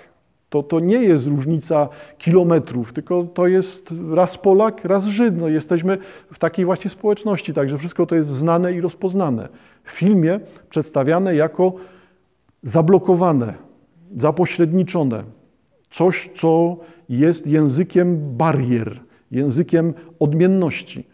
To, 0.50 0.62
to 0.62 0.80
nie 0.80 1.02
jest 1.02 1.26
różnica 1.26 1.88
kilometrów, 2.18 2.92
tylko 2.92 3.24
to 3.24 3.46
jest 3.46 3.94
raz 4.14 4.38
Polak, 4.38 4.84
raz 4.84 5.04
Żyd. 5.04 5.38
No, 5.38 5.48
jesteśmy 5.48 5.98
w 6.32 6.38
takiej 6.38 6.64
właśnie 6.64 6.90
społeczności, 6.90 7.54
także 7.54 7.78
wszystko 7.78 8.06
to 8.06 8.14
jest 8.14 8.30
znane 8.30 8.72
i 8.72 8.80
rozpoznane. 8.80 9.48
W 9.84 9.90
filmie 9.90 10.40
przedstawiane 10.70 11.34
jako 11.34 11.72
zablokowane, 12.62 13.54
zapośredniczone. 14.16 15.24
Coś, 15.90 16.30
co 16.34 16.76
jest 17.08 17.46
językiem 17.46 18.36
barier, 18.36 19.00
językiem 19.30 19.94
odmienności. 20.18 21.04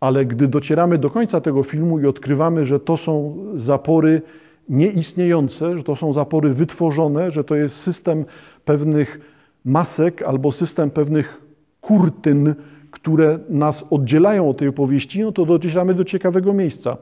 Ale 0.00 0.26
gdy 0.26 0.48
docieramy 0.48 0.98
do 0.98 1.10
końca 1.10 1.40
tego 1.40 1.62
filmu 1.62 2.00
i 2.00 2.06
odkrywamy, 2.06 2.66
że 2.66 2.80
to 2.80 2.96
są 2.96 3.36
zapory 3.56 4.22
nieistniejące, 4.68 5.78
że 5.78 5.84
to 5.84 5.96
są 5.96 6.12
zapory 6.12 6.54
wytworzone, 6.54 7.30
że 7.30 7.44
to 7.44 7.54
jest 7.54 7.76
system 7.76 8.24
pewnych 8.64 9.20
masek 9.64 10.22
albo 10.22 10.52
system 10.52 10.90
pewnych 10.90 11.40
kurtyn, 11.80 12.54
które 12.90 13.38
nas 13.48 13.84
oddzielają 13.90 14.50
od 14.50 14.58
tej 14.58 14.68
opowieści, 14.68 15.22
no 15.22 15.32
to 15.32 15.46
docieramy 15.46 15.94
do 15.94 16.04
ciekawego 16.04 16.52
miejsca. 16.52 16.96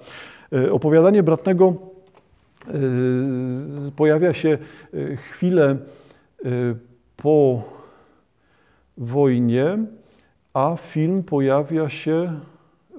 E, 0.53 0.73
opowiadanie 0.73 1.23
Bratnego 1.23 1.75
e, 2.69 2.73
pojawia 3.97 4.33
się 4.33 4.59
e, 4.95 5.17
chwilę 5.17 5.77
po 7.17 7.63
wojnie, 8.97 9.79
a 10.55 10.77
film 10.77 11.23
pojawia 11.23 11.89
się 11.89 12.41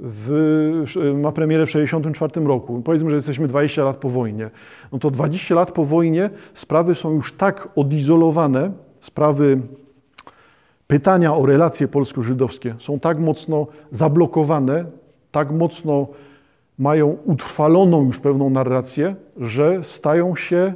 w, 0.01 1.13
ma 1.21 1.31
premierę 1.31 1.65
w 1.65 1.69
1964 1.69 2.47
roku. 2.47 2.81
Powiedzmy, 2.85 3.09
że 3.09 3.15
jesteśmy 3.15 3.47
20 3.47 3.83
lat 3.83 3.97
po 3.97 4.09
wojnie. 4.09 4.49
No 4.91 4.99
to 4.99 5.11
20 5.11 5.55
lat 5.55 5.71
po 5.71 5.85
wojnie 5.85 6.29
sprawy 6.53 6.95
są 6.95 7.11
już 7.11 7.33
tak 7.33 7.67
odizolowane, 7.75 8.71
sprawy 8.99 9.59
pytania 10.87 11.35
o 11.35 11.45
relacje 11.45 11.87
polsko-żydowskie 11.87 12.75
są 12.79 12.99
tak 12.99 13.19
mocno 13.19 13.67
zablokowane, 13.91 14.85
tak 15.31 15.51
mocno 15.51 16.07
mają 16.79 17.17
utrwaloną 17.25 18.05
już 18.05 18.19
pewną 18.19 18.49
narrację, 18.49 19.15
że 19.37 19.83
stają 19.83 20.35
się 20.35 20.73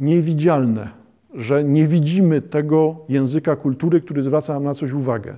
niewidzialne, 0.00 0.88
że 1.34 1.64
nie 1.64 1.86
widzimy 1.86 2.42
tego 2.42 2.96
języka 3.08 3.56
kultury, 3.56 4.00
który 4.00 4.22
zwraca 4.22 4.54
nam 4.54 4.64
na 4.64 4.74
coś 4.74 4.92
uwagę 4.92 5.36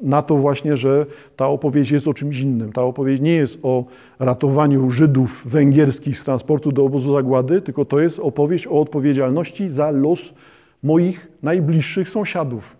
na 0.00 0.22
to 0.22 0.36
właśnie, 0.36 0.76
że 0.76 1.06
ta 1.36 1.48
opowieść 1.48 1.90
jest 1.90 2.08
o 2.08 2.14
czymś 2.14 2.40
innym. 2.40 2.72
Ta 2.72 2.82
opowieść 2.82 3.22
nie 3.22 3.34
jest 3.34 3.58
o 3.62 3.84
ratowaniu 4.18 4.90
Żydów 4.90 5.42
węgierskich 5.44 6.18
z 6.18 6.24
transportu 6.24 6.72
do 6.72 6.84
obozu 6.84 7.12
zagłady, 7.12 7.62
tylko 7.62 7.84
to 7.84 8.00
jest 8.00 8.18
opowieść 8.18 8.66
o 8.66 8.80
odpowiedzialności 8.80 9.68
za 9.68 9.90
los 9.90 10.34
moich 10.82 11.28
najbliższych 11.42 12.08
sąsiadów. 12.08 12.76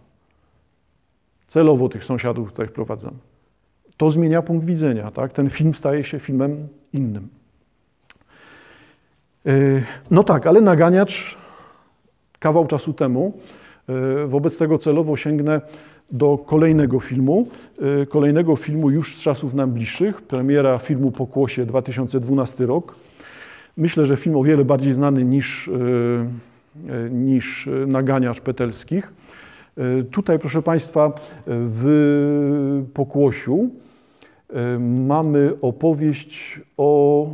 Celowo 1.47 1.89
tych 1.89 2.05
sąsiadów 2.05 2.51
tutaj 2.51 2.67
wprowadzam. 2.67 3.15
To 3.97 4.11
zmienia 4.11 4.43
punkt 4.43 4.67
widzenia. 4.67 5.11
Tak? 5.11 5.33
Ten 5.33 5.51
film 5.51 5.75
staje 5.75 6.05
się 6.05 6.19
filmem 6.19 6.69
innym. 6.93 7.29
E, 9.47 9.53
no 10.11 10.25
tak, 10.25 10.47
ale 10.47 10.61
naganiacz 10.61 11.37
kawał 12.39 12.67
czasu 12.67 12.93
temu. 12.93 13.33
E, 13.89 14.27
wobec 14.27 14.59
tego 14.59 14.79
celowo 14.79 15.17
sięgnę 15.17 15.61
do 16.13 16.39
kolejnego 16.39 17.01
filmu. 17.01 17.49
E, 18.03 18.07
kolejnego 18.07 18.57
filmu 18.57 18.91
już 18.91 19.17
z 19.17 19.23
czasów 19.23 19.55
nam 19.55 19.73
bliższych. 19.73 20.23
Premiera 20.23 20.79
filmu 20.79 21.11
Pokłosie 21.11 21.67
2012 21.67 22.67
rok. 22.67 22.95
Myślę, 23.77 24.05
że 24.05 24.17
film 24.17 24.37
o 24.37 24.43
wiele 24.43 24.65
bardziej 24.65 24.93
znany 24.93 25.25
niż, 25.25 25.71
niż 27.11 27.69
Naganiacz 27.87 28.41
Petelskich. 28.41 29.13
Tutaj, 30.11 30.39
proszę 30.39 30.63
Państwa, 30.63 31.13
w 31.47 32.87
Pokłosiu 32.95 33.71
mamy 34.79 35.53
opowieść 35.63 36.61
o, 36.77 37.29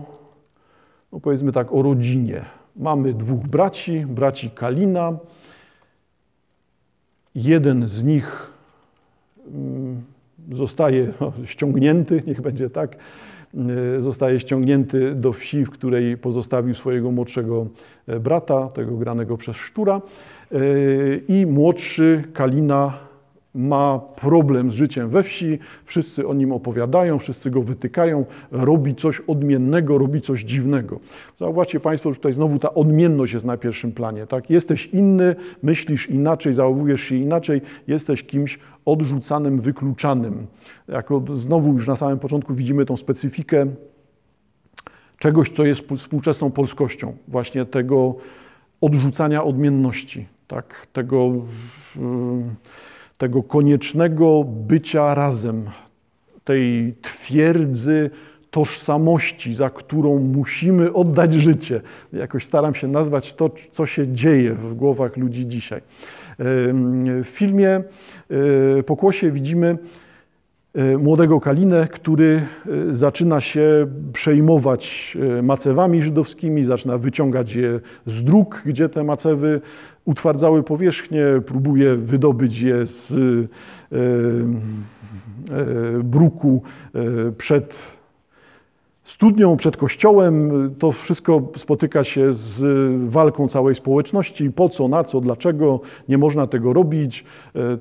no 1.12 1.20
powiedzmy 1.20 1.52
tak, 1.52 1.72
o 1.72 1.82
rodzinie. 1.82 2.44
Mamy 2.76 3.14
dwóch 3.14 3.46
braci, 3.46 4.06
braci 4.06 4.50
Kalina. 4.50 5.18
Jeden 7.34 7.88
z 7.88 8.04
nich 8.04 8.55
zostaje 10.52 11.12
no, 11.20 11.32
ściągnięty, 11.44 12.22
niech 12.26 12.40
będzie 12.40 12.70
tak, 12.70 12.96
e, 13.96 14.00
zostaje 14.00 14.40
ściągnięty 14.40 15.14
do 15.14 15.32
wsi, 15.32 15.64
w 15.64 15.70
której 15.70 16.16
pozostawił 16.16 16.74
swojego 16.74 17.10
młodszego 17.10 17.66
e, 18.06 18.20
brata, 18.20 18.68
tego 18.68 18.96
granego 18.96 19.36
przez 19.36 19.56
Sztura. 19.56 20.00
E, 20.52 20.58
I 21.28 21.46
młodszy 21.46 22.24
Kalina 22.32 23.05
ma 23.56 24.00
problem 24.16 24.70
z 24.70 24.74
życiem 24.74 25.08
we 25.08 25.22
wsi, 25.22 25.58
wszyscy 25.84 26.28
o 26.28 26.34
nim 26.34 26.52
opowiadają, 26.52 27.18
wszyscy 27.18 27.50
go 27.50 27.62
wytykają, 27.62 28.24
robi 28.50 28.94
coś 28.94 29.20
odmiennego, 29.20 29.98
robi 29.98 30.20
coś 30.20 30.44
dziwnego. 30.44 31.00
Zauważcie 31.38 31.80
Państwo, 31.80 32.10
że 32.10 32.16
tutaj 32.16 32.32
znowu 32.32 32.58
ta 32.58 32.74
odmienność 32.74 33.32
jest 33.32 33.46
na 33.46 33.56
pierwszym 33.56 33.92
planie. 33.92 34.26
Tak? 34.26 34.50
Jesteś 34.50 34.86
inny, 34.86 35.36
myślisz 35.62 36.10
inaczej, 36.10 36.52
zachowujesz 36.52 37.00
się 37.00 37.16
inaczej, 37.16 37.62
jesteś 37.86 38.22
kimś 38.22 38.58
odrzucanym, 38.84 39.60
wykluczanym. 39.60 40.46
Jako 40.88 41.22
znowu 41.32 41.72
już 41.72 41.88
na 41.88 41.96
samym 41.96 42.18
początku 42.18 42.54
widzimy 42.54 42.84
tą 42.84 42.96
specyfikę 42.96 43.66
czegoś, 45.18 45.50
co 45.50 45.64
jest 45.64 45.80
współczesną 45.96 46.50
polskością, 46.50 47.16
właśnie 47.28 47.64
tego 47.64 48.14
odrzucania 48.80 49.44
odmienności, 49.44 50.26
tak? 50.48 50.86
tego. 50.92 51.32
Yy, 51.96 52.02
tego 53.18 53.42
koniecznego 53.42 54.44
bycia 54.44 55.14
razem, 55.14 55.70
tej 56.44 56.94
twierdzy 57.02 58.10
tożsamości, 58.50 59.54
za 59.54 59.70
którą 59.70 60.18
musimy 60.18 60.92
oddać 60.92 61.34
życie. 61.34 61.80
Jakoś 62.12 62.44
staram 62.44 62.74
się 62.74 62.88
nazwać 62.88 63.34
to, 63.34 63.50
co 63.70 63.86
się 63.86 64.08
dzieje 64.08 64.54
w 64.54 64.74
głowach 64.74 65.16
ludzi 65.16 65.46
dzisiaj. 65.46 65.80
W 66.38 67.24
filmie 67.24 67.82
e, 68.78 68.82
Pokłosie 68.82 69.30
widzimy 69.30 69.78
e, 70.74 70.98
młodego 70.98 71.40
Kalinę, 71.40 71.88
który 71.88 72.42
e, 72.90 72.94
zaczyna 72.94 73.40
się 73.40 73.86
przejmować 74.12 75.16
macewami 75.42 76.02
żydowskimi, 76.02 76.64
zaczyna 76.64 76.98
wyciągać 76.98 77.54
je 77.54 77.80
z 78.06 78.22
dróg, 78.22 78.62
gdzie 78.66 78.88
te 78.88 79.04
macewy 79.04 79.60
utwardzały 80.06 80.62
powierzchnię, 80.62 81.24
próbuje 81.46 81.96
wydobyć 81.96 82.60
je 82.60 82.86
z 82.86 83.12
e, 83.12 83.16
e, 85.54 86.02
bruku 86.02 86.62
e, 86.94 87.32
przed 87.32 87.96
studnią, 89.04 89.56
przed 89.56 89.76
kościołem. 89.76 90.50
To 90.78 90.92
wszystko 90.92 91.42
spotyka 91.56 92.04
się 92.04 92.32
z 92.32 92.62
walką 93.10 93.48
całej 93.48 93.74
społeczności. 93.74 94.50
Po 94.50 94.68
co, 94.68 94.88
na 94.88 95.04
co, 95.04 95.20
dlaczego 95.20 95.80
nie 96.08 96.18
można 96.18 96.46
tego 96.46 96.72
robić. 96.72 97.24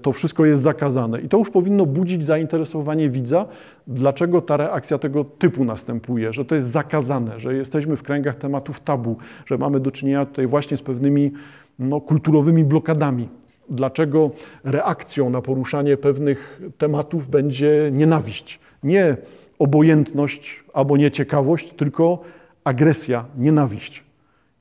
To 0.02 0.12
wszystko 0.12 0.46
jest 0.46 0.62
zakazane. 0.62 1.22
I 1.22 1.30
to 1.30 1.38
już 1.38 1.50
powinno 1.50 1.86
budzić 1.86 2.24
zainteresowanie 2.24 3.10
widza, 3.10 3.46
dlaczego 3.88 4.42
ta 4.42 4.58
reakcja 4.58 4.98
tego 4.98 5.24
typu 5.24 5.66
następuje, 5.66 6.34
że 6.34 6.46
to 6.46 6.56
jest 6.56 6.70
zakazane, 6.70 7.40
że 7.40 7.56
jesteśmy 7.56 7.96
w 7.98 8.04
kręgach 8.04 8.36
tematów 8.36 8.80
tabu, 8.80 9.18
że 9.46 9.58
mamy 9.58 9.80
do 9.80 9.92
czynienia 9.92 10.26
tutaj 10.26 10.48
właśnie 10.48 10.78
z 10.78 10.82
pewnymi 10.82 11.32
no, 11.80 12.02
kulturowymi 12.02 12.64
blokadami. 12.64 13.30
Dlaczego 13.70 14.32
reakcją 14.64 15.30
na 15.30 15.42
poruszanie 15.42 15.98
pewnych 15.98 16.62
tematów 16.78 17.30
będzie 17.30 17.90
nienawiść? 17.92 18.60
Nie 18.84 19.18
obojętność 19.60 20.64
albo 20.74 20.98
nieciekawość, 20.98 21.74
tylko 21.78 22.22
agresja, 22.64 23.26
nienawiść. 23.38 24.04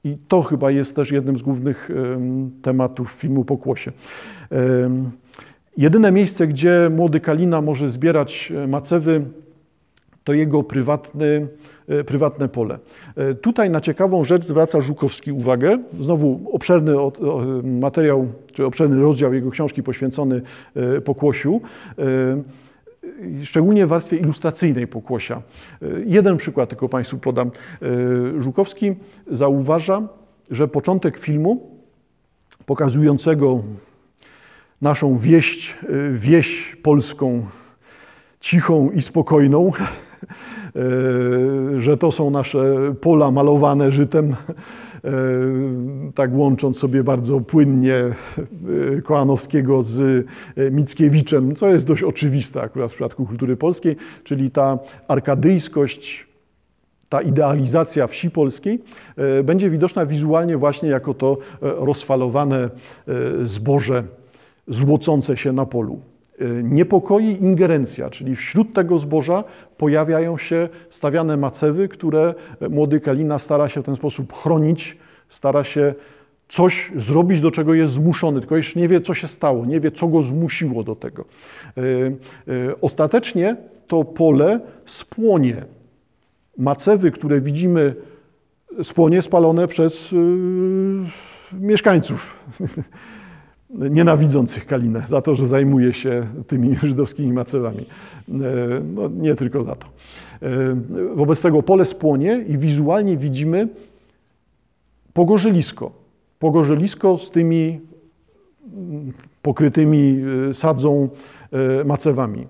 I 0.04 0.16
to 0.28 0.42
chyba 0.42 0.70
jest 0.70 0.96
też 0.96 1.12
jednym 1.12 1.38
z 1.38 1.42
głównych 1.42 1.90
tematów 2.62 3.10
filmu 3.10 3.44
Pokłosie. 3.44 3.92
Jedyne 5.76 6.12
miejsce, 6.12 6.46
gdzie 6.46 6.90
młody 6.96 7.20
Kalina 7.20 7.60
może 7.60 7.88
zbierać 7.88 8.52
e, 8.56 8.66
macewy, 8.66 9.24
to 10.24 10.32
jego 10.32 10.62
prywatny 10.62 11.46
prywatne 12.06 12.48
pole. 12.48 12.78
E, 13.16 13.34
tutaj 13.34 13.70
na 13.70 13.80
ciekawą 13.80 14.24
rzecz 14.24 14.44
zwraca 14.44 14.80
Żukowski 14.80 15.32
uwagę. 15.32 15.78
Znowu 16.00 16.40
obszerny 16.52 16.92
materiał, 17.62 18.26
czy 18.52 18.66
obszerny 18.66 19.00
rozdział 19.02 19.34
jego 19.34 19.50
książki 19.50 19.82
poświęcony 19.82 20.42
e, 20.74 21.00
pokłosiu 21.00 21.60
szczególnie 23.44 23.86
w 23.86 23.88
warstwie 23.88 24.16
ilustracyjnej 24.16 24.86
pokłosia. 24.86 25.42
Jeden 26.06 26.36
przykład 26.36 26.68
tylko 26.68 26.88
Państwu 26.88 27.18
podam. 27.18 27.50
Żukowski 28.38 28.94
zauważa, 29.30 30.02
że 30.50 30.68
początek 30.68 31.18
filmu 31.18 31.70
pokazującego 32.66 33.62
naszą 34.82 35.18
wieść, 35.18 35.78
wieś 36.12 36.76
polską 36.82 37.46
cichą 38.40 38.90
i 38.90 39.02
spokojną, 39.02 39.72
E, 39.80 39.86
że 41.78 41.96
to 41.96 42.12
są 42.12 42.30
nasze 42.30 42.94
pola 43.00 43.30
malowane 43.30 43.90
żytem, 43.90 44.36
e, 45.04 45.10
tak 46.14 46.30
łącząc 46.34 46.78
sobie 46.78 47.04
bardzo 47.04 47.40
płynnie 47.40 47.94
e, 47.94 48.14
Kołanowskiego 49.02 49.82
z 49.82 50.26
Mickiewiczem, 50.70 51.56
co 51.56 51.68
jest 51.68 51.86
dość 51.86 52.02
oczywiste 52.02 52.62
akurat 52.62 52.90
w 52.90 52.94
przypadku 52.94 53.26
kultury 53.26 53.56
polskiej, 53.56 53.96
czyli 54.24 54.50
ta 54.50 54.78
arkadyjskość, 55.08 56.26
ta 57.08 57.22
idealizacja 57.22 58.06
wsi 58.06 58.30
polskiej 58.30 58.82
będzie 59.44 59.70
widoczna 59.70 60.06
wizualnie 60.06 60.56
właśnie 60.56 60.88
jako 60.88 61.14
to 61.14 61.38
rozfalowane 61.60 62.70
zboże 63.44 64.04
złocące 64.68 65.36
się 65.36 65.52
na 65.52 65.66
polu. 65.66 66.00
Y, 66.40 66.62
niepokoi 66.64 67.24
ingerencja, 67.24 68.10
czyli 68.10 68.36
wśród 68.36 68.72
tego 68.72 68.98
zboża 68.98 69.44
pojawiają 69.76 70.38
się 70.38 70.68
stawiane 70.90 71.36
macewy, 71.36 71.88
które 71.88 72.34
młody 72.70 73.00
Kalina 73.00 73.38
stara 73.38 73.68
się 73.68 73.82
w 73.82 73.84
ten 73.84 73.96
sposób 73.96 74.32
chronić, 74.32 74.96
stara 75.28 75.64
się 75.64 75.94
coś 76.48 76.92
zrobić, 76.96 77.40
do 77.40 77.50
czego 77.50 77.74
jest 77.74 77.92
zmuszony, 77.92 78.40
tylko 78.40 78.56
jeszcze 78.56 78.80
nie 78.80 78.88
wie, 78.88 79.00
co 79.00 79.14
się 79.14 79.28
stało, 79.28 79.66
nie 79.66 79.80
wie, 79.80 79.90
co 79.90 80.08
go 80.08 80.22
zmusiło 80.22 80.84
do 80.84 80.96
tego. 80.96 81.24
Y, 81.78 82.16
y, 82.48 82.80
ostatecznie 82.80 83.56
to 83.86 84.04
pole 84.04 84.60
spłonie. 84.86 85.64
Macewy, 86.58 87.10
które 87.10 87.40
widzimy, 87.40 87.94
spłonie 88.82 89.22
spalone 89.22 89.68
przez 89.68 90.10
mieszkańców. 91.52 92.36
nienawidzących 93.74 94.66
Kalinę 94.66 95.02
za 95.06 95.22
to, 95.22 95.34
że 95.34 95.46
zajmuje 95.46 95.92
się 95.92 96.26
tymi 96.46 96.76
żydowskimi 96.82 97.32
macewami. 97.32 97.86
E, 98.28 98.32
no, 98.94 99.08
nie 99.08 99.34
tylko 99.34 99.62
za 99.62 99.74
to. 99.74 99.86
E, 100.42 100.48
wobec 101.14 101.42
tego 101.42 101.62
pole 101.62 101.84
spłonie 101.84 102.44
i 102.48 102.58
wizualnie 102.58 103.16
widzimy 103.16 103.68
pogorzylisko. 105.12 105.92
Pogorzylisko 106.38 107.18
z 107.18 107.30
tymi 107.30 107.80
mm, 108.74 109.12
pokrytymi 109.42 110.20
e, 110.48 110.54
sadzą 110.54 111.08
macewami. 111.84 112.46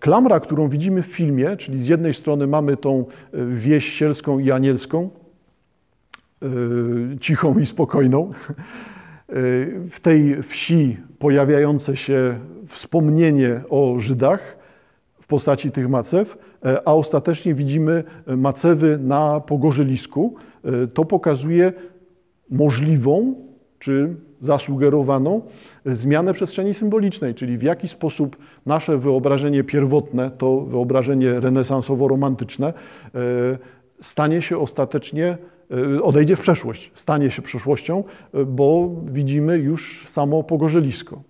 Klamra, 0.00 0.40
którą 0.40 0.68
widzimy 0.68 1.02
w 1.02 1.06
filmie, 1.06 1.56
czyli 1.56 1.80
z 1.80 1.88
jednej 1.88 2.14
strony 2.14 2.46
mamy 2.46 2.76
tą 2.76 3.04
wieś 3.50 3.92
sielską 3.92 4.38
i 4.38 4.50
anielską, 4.50 5.10
cichą 7.20 7.58
i 7.58 7.66
spokojną, 7.66 8.30
w 9.90 9.96
tej 10.02 10.42
wsi 10.42 10.96
pojawiające 11.18 11.96
się 11.96 12.38
wspomnienie 12.66 13.60
o 13.70 13.94
Żydach 13.98 14.56
w 15.20 15.26
postaci 15.26 15.70
tych 15.70 15.88
macew, 15.88 16.38
a 16.84 16.94
ostatecznie 16.94 17.54
widzimy 17.54 18.04
macewy 18.26 18.98
na 19.02 19.40
pogorzelisku. 19.40 20.34
To 20.94 21.04
pokazuje 21.04 21.72
możliwą 22.50 23.34
czy 23.78 24.14
zasugerowaną 24.40 25.42
zmianę 25.86 26.34
przestrzeni 26.34 26.74
symbolicznej, 26.74 27.34
czyli 27.34 27.58
w 27.58 27.62
jaki 27.62 27.88
sposób 27.88 28.36
nasze 28.66 28.98
wyobrażenie 28.98 29.64
pierwotne, 29.64 30.30
to 30.30 30.60
wyobrażenie 30.60 31.40
renesansowo-romantyczne, 31.40 32.72
stanie 34.02 34.42
się 34.42 34.58
ostatecznie, 34.58 35.38
odejdzie 36.02 36.36
w 36.36 36.40
przeszłość, 36.40 36.92
stanie 36.94 37.30
się 37.30 37.42
przeszłością, 37.42 38.04
bo 38.46 38.90
widzimy 39.06 39.58
już 39.58 40.08
samo 40.08 40.42
pogorzelisko. 40.42 41.22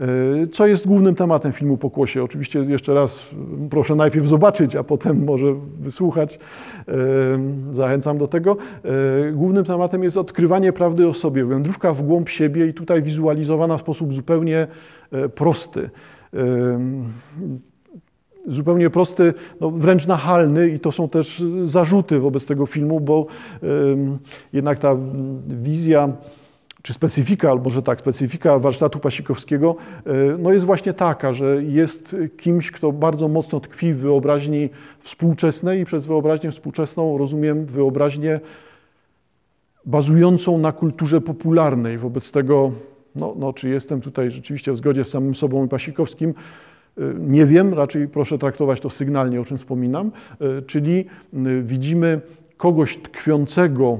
E, 0.00 0.46
co 0.46 0.66
jest 0.66 0.86
głównym 0.86 1.14
tematem 1.14 1.52
filmu 1.52 1.76
Pokłosie? 1.76 2.22
Oczywiście 2.22 2.58
jeszcze 2.58 2.94
raz 2.94 3.26
proszę 3.70 3.94
najpierw 3.94 4.26
zobaczyć, 4.26 4.76
a 4.76 4.84
potem 4.84 5.24
może 5.24 5.46
wysłuchać. 5.80 6.38
Zachęcam 7.72 8.18
do 8.18 8.28
tego. 8.28 8.56
Głównym 9.32 9.64
tematem 9.64 10.02
jest 10.02 10.16
odkrywanie 10.16 10.72
prawdy 10.72 11.08
o 11.08 11.14
sobie, 11.14 11.44
wędrówka 11.44 11.92
w 11.92 12.02
głąb 12.02 12.28
siebie 12.28 12.66
i 12.66 12.74
tutaj 12.74 13.02
wizualizowana 13.02 13.78
w 13.78 13.80
sposób 13.80 14.14
zupełnie 14.14 14.66
prosty 15.34 15.90
zupełnie 18.46 18.90
prosty, 18.90 19.34
no 19.60 19.70
wręcz 19.70 20.06
nachalny 20.06 20.68
i 20.68 20.80
to 20.80 20.92
są 20.92 21.08
też 21.08 21.44
zarzuty 21.62 22.18
wobec 22.18 22.46
tego 22.46 22.66
filmu, 22.66 23.00
bo 23.00 23.26
jednak 24.52 24.78
ta 24.78 24.96
wizja 25.48 26.08
czy 26.86 26.92
specyfika, 26.92 27.50
albo 27.50 27.70
że 27.70 27.82
tak, 27.82 28.00
specyfika 28.00 28.58
warsztatu 28.58 28.98
Pasikowskiego 28.98 29.76
e, 30.06 30.12
no 30.38 30.52
jest 30.52 30.64
właśnie 30.64 30.94
taka, 30.94 31.32
że 31.32 31.62
jest 31.62 32.16
kimś, 32.36 32.70
kto 32.70 32.92
bardzo 32.92 33.28
mocno 33.28 33.60
tkwi 33.60 33.92
w 33.92 33.98
wyobraźni 33.98 34.70
współczesnej 35.00 35.80
i 35.80 35.84
przez 35.84 36.06
wyobraźnię 36.06 36.50
współczesną 36.50 37.18
rozumiem 37.18 37.66
wyobraźnię 37.66 38.40
bazującą 39.84 40.58
na 40.58 40.72
kulturze 40.72 41.20
popularnej. 41.20 41.98
Wobec 41.98 42.30
tego, 42.30 42.72
no, 43.16 43.34
no 43.38 43.52
czy 43.52 43.68
jestem 43.68 44.00
tutaj 44.00 44.30
rzeczywiście 44.30 44.72
w 44.72 44.76
zgodzie 44.76 45.04
z 45.04 45.10
samym 45.10 45.34
sobą 45.34 45.66
i 45.66 45.68
Pasikowskim, 45.68 46.34
nie 47.18 47.46
wiem, 47.46 47.74
raczej 47.74 48.08
proszę 48.08 48.38
traktować 48.38 48.80
to 48.80 48.90
sygnalnie, 48.90 49.40
o 49.40 49.44
czym 49.44 49.58
wspominam, 49.58 50.12
e, 50.40 50.62
czyli 50.62 51.04
widzimy 51.62 52.20
kogoś 52.56 52.96
tkwiącego 52.96 53.98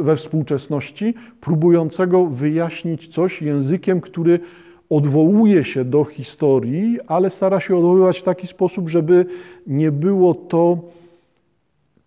we 0.00 0.16
współczesności, 0.16 1.14
próbującego 1.40 2.26
wyjaśnić 2.26 3.08
coś 3.08 3.42
językiem, 3.42 4.00
który 4.00 4.40
odwołuje 4.90 5.64
się 5.64 5.84
do 5.84 6.04
historii, 6.04 6.98
ale 7.06 7.30
stara 7.30 7.60
się 7.60 7.76
odwoływać 7.76 8.18
w 8.18 8.22
taki 8.22 8.46
sposób, 8.46 8.88
żeby 8.88 9.26
nie 9.66 9.92
było 9.92 10.34
to 10.34 10.78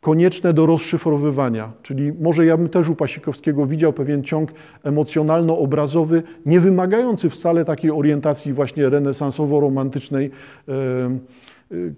konieczne 0.04 0.54
do 0.54 0.66
rozszyfrowywania. 0.66 1.72
Czyli 1.82 2.14
może 2.22 2.46
ja 2.46 2.58
bym 2.58 2.70
też 2.70 2.90
u 2.90 2.96
Pasikowskiego 2.96 3.66
widział 3.66 3.94
pewien 3.94 4.24
ciąg 4.24 4.52
emocjonalno-obrazowy, 4.84 6.24
nie 6.46 6.60
wymagający 6.60 7.30
wcale 7.30 7.66
takiej 7.66 7.92
orientacji 7.92 8.54
właśnie 8.54 8.90
renesansowo-romantycznej, 8.90 10.32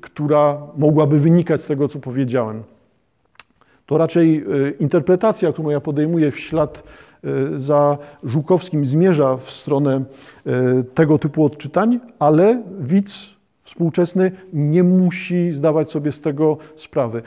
która 0.02 0.58
mogłaby 0.78 1.20
wynikać 1.20 1.62
z 1.62 1.68
tego, 1.68 1.88
co 1.88 2.00
powiedziałem. 2.00 2.64
To 3.86 3.98
raczej 3.98 4.38
e, 4.38 4.70
interpretacja, 4.70 5.54
którą 5.54 5.70
ja 5.70 5.82
podejmuję 5.82 6.32
w 6.32 6.40
ślad 6.40 6.84
e, 7.24 7.60
za 7.60 7.98
Żukowskim, 8.24 8.86
zmierza 8.86 9.38
w 9.38 9.52
stronę 9.52 10.04
e, 10.46 10.84
tego 10.84 11.18
typu 11.18 11.46
odczytań, 11.46 12.00
ale 12.20 12.64
widz 12.80 13.35
współczesny 13.66 14.32
nie 14.54 14.84
musi 14.84 15.52
zdawać 15.52 15.92
sobie 15.92 16.12
z 16.12 16.22
tego 16.22 16.58
sprawy. 16.76 17.22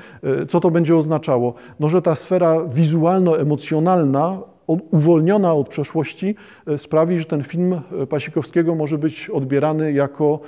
Co 0.49 0.61
to 0.61 0.71
będzie 0.71 0.97
oznaczało? 0.97 1.55
No, 1.81 1.89
że 1.89 2.03
ta 2.03 2.15
sfera 2.15 2.65
wizualno-emocjonalna, 2.65 4.39
uwolniona 4.67 5.55
od 5.55 5.69
przeszłości, 5.69 6.35
sprawi, 6.77 7.19
że 7.19 7.25
ten 7.25 7.43
film 7.43 7.81
Pasikowskiego 8.09 8.75
może 8.75 8.99
być 8.99 9.31
odbierany 9.31 9.93
jako 9.93 10.41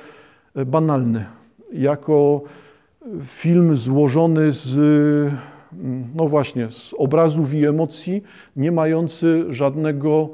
banalny, 0.66 1.24
jako 1.72 2.42
film 3.24 3.76
złożony 3.76 4.53
z 4.53 4.79
no 6.14 6.29
właśnie, 6.29 6.70
z 6.70 6.94
obrazów 6.98 7.55
i 7.55 7.66
emocji, 7.66 8.22
nie 8.57 8.72
mający 8.72 9.44
żadnego 9.48 10.29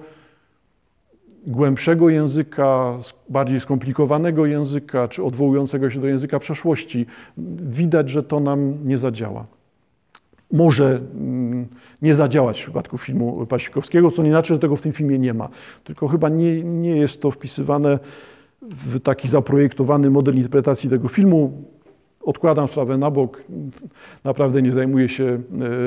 głębszego 1.47 2.09
języka, 2.09 2.99
bardziej 3.29 3.61
skomplikowanego 3.61 4.47
języka, 4.47 5.09
czy 5.09 5.25
odwołującego 5.25 5.91
się 5.91 6.01
do 6.01 6.07
języka 6.07 6.39
przeszłości. 6.39 7.07
Widać, 7.59 8.11
że 8.11 8.23
to 8.23 8.41
nam 8.41 8.75
nie 8.85 8.99
zadziała. 8.99 9.47
Może 10.53 11.01
mm, 11.15 11.67
nie 12.03 12.15
zadziałać 12.15 12.61
w 12.61 12.63
przypadku 12.63 12.99
filmu 12.99 13.47
Pasikowskiego, 13.47 14.11
co 14.11 14.23
nie 14.23 14.31
znaczy, 14.31 14.55
że 14.55 14.61
tego 14.61 14.77
w 14.77 14.83
tym 14.83 14.93
filmie 14.93 15.19
nie 15.19 15.35
ma. 15.35 15.49
Tylko 15.85 16.09
chyba 16.09 16.29
nie, 16.29 16.65
nie 16.65 16.97
jest 16.97 17.23
to 17.23 17.31
wpisywane 17.31 17.99
w 18.63 19.01
taki 19.01 19.29
zaprojektowany 19.29 20.11
model 20.11 20.37
interpretacji 20.37 20.91
tego 20.91 21.09
filmu 21.09 21.65
odkładam 22.27 22.69
sprawę 22.69 22.99
na 22.99 23.11
bok, 23.11 23.43
naprawdę 24.25 24.63
nie 24.63 24.73
zajmuję 24.73 25.09
się 25.09 25.43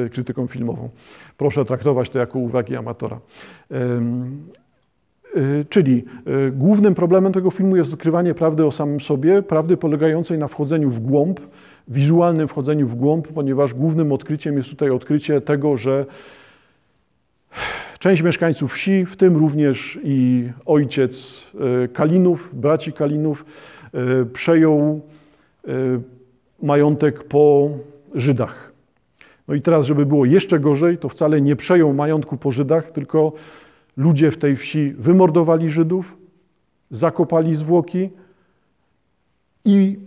e, 0.06 0.10
krytyką 0.10 0.48
filmową. 0.48 0.90
Proszę 1.38 1.66
traktować 1.66 2.10
to 2.10 2.20
jako 2.20 2.40
uwagi 2.40 2.76
amatora. 2.76 3.20
E, 5.36 5.66
czyli 5.70 6.06
e, 6.26 6.52
głównym 6.52 6.96
problemem 6.96 7.34
tego 7.34 7.52
filmu 7.52 7.76
jest 7.76 7.94
odkrywanie 7.94 8.34
prawdy 8.34 8.66
o 8.66 8.72
samym 8.72 9.02
sobie, 9.02 9.42
prawdy 9.42 9.78
polegającej 9.78 10.38
na 10.38 10.48
wchodzeniu 10.48 10.90
w 10.90 11.00
głąb, 11.00 11.40
wizualnym 11.88 12.48
wchodzeniu 12.48 12.88
w 12.88 12.96
głąb, 12.96 13.28
ponieważ 13.28 13.74
głównym 13.74 14.12
odkryciem 14.12 14.58
jest 14.58 14.70
tutaj 14.70 14.90
odkrycie 14.90 15.42
tego, 15.42 15.78
że 15.78 16.06
część 18.00 18.22
mieszkańców 18.22 18.74
wsi, 18.74 19.06
w 19.06 19.18
tym 19.18 19.38
również 19.38 20.00
i 20.04 20.50
ojciec 20.66 21.44
Kalinów, 21.94 22.50
braci 22.54 22.94
Kalinów, 22.94 23.46
przejął 24.34 25.02
majątek 26.62 27.24
po 27.24 27.70
Żydach. 28.16 28.72
No 29.48 29.56
i 29.56 29.62
teraz, 29.62 29.86
żeby 29.86 30.06
było 30.06 30.26
jeszcze 30.26 30.60
gorzej, 30.60 30.98
to 30.98 31.10
wcale 31.10 31.42
nie 31.42 31.56
przejął 31.56 31.94
majątku 31.94 32.38
po 32.38 32.52
Żydach, 32.52 32.92
tylko 32.92 33.34
ludzie 33.98 34.32
w 34.32 34.38
tej 34.38 34.56
wsi 34.56 34.94
wymordowali 34.98 35.70
Żydów, 35.70 36.18
zakopali 36.92 37.56
zwłoki 37.56 38.10
i 39.66 40.00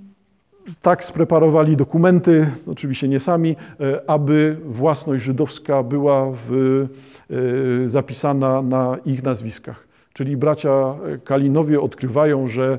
tak 0.83 1.05
spreparowali 1.05 1.77
dokumenty, 1.77 2.47
oczywiście 2.67 3.09
nie 3.09 3.21
sami, 3.21 3.57
e, 3.81 4.11
aby 4.11 4.57
własność 4.65 5.25
żydowska 5.25 5.83
była 5.83 6.33
w, 6.49 6.87
e, 7.31 7.89
zapisana 7.89 8.63
na 8.63 8.97
ich 9.07 9.23
nazwiskach. 9.23 9.87
Czyli 10.13 10.37
bracia 10.37 10.95
Kalinowie 11.25 11.81
odkrywają, 11.81 12.49
że 12.49 12.79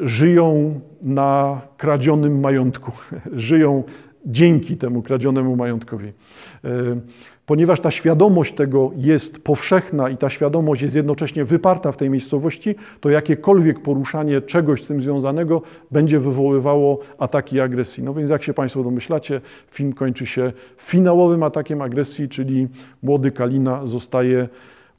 żyją 0.00 0.80
na 1.02 1.60
kradzionym 1.76 2.40
majątku, 2.40 2.92
żyją 3.32 3.82
dzięki 4.26 4.76
temu 4.76 5.02
kradzionemu 5.02 5.56
majątkowi. 5.56 6.12
Ponieważ 7.52 7.80
ta 7.80 7.90
świadomość 7.90 8.54
tego 8.54 8.90
jest 8.96 9.38
powszechna 9.38 10.08
i 10.08 10.16
ta 10.16 10.30
świadomość 10.30 10.82
jest 10.82 10.94
jednocześnie 10.94 11.44
wyparta 11.44 11.92
w 11.92 11.96
tej 11.96 12.10
miejscowości, 12.10 12.74
to 13.00 13.10
jakiekolwiek 13.10 13.82
poruszanie 13.82 14.40
czegoś 14.40 14.84
z 14.84 14.86
tym 14.86 15.02
związanego 15.02 15.62
będzie 15.90 16.20
wywoływało 16.20 16.98
ataki 17.18 17.60
agresji. 17.60 18.02
No 18.02 18.14
więc 18.14 18.30
jak 18.30 18.42
się 18.42 18.54
Państwo 18.54 18.84
domyślacie, 18.84 19.40
film 19.70 19.92
kończy 19.92 20.26
się 20.26 20.52
finałowym 20.76 21.42
atakiem 21.42 21.82
agresji, 21.82 22.28
czyli 22.28 22.68
młody 23.02 23.30
Kalina 23.30 23.86
zostaje 23.86 24.48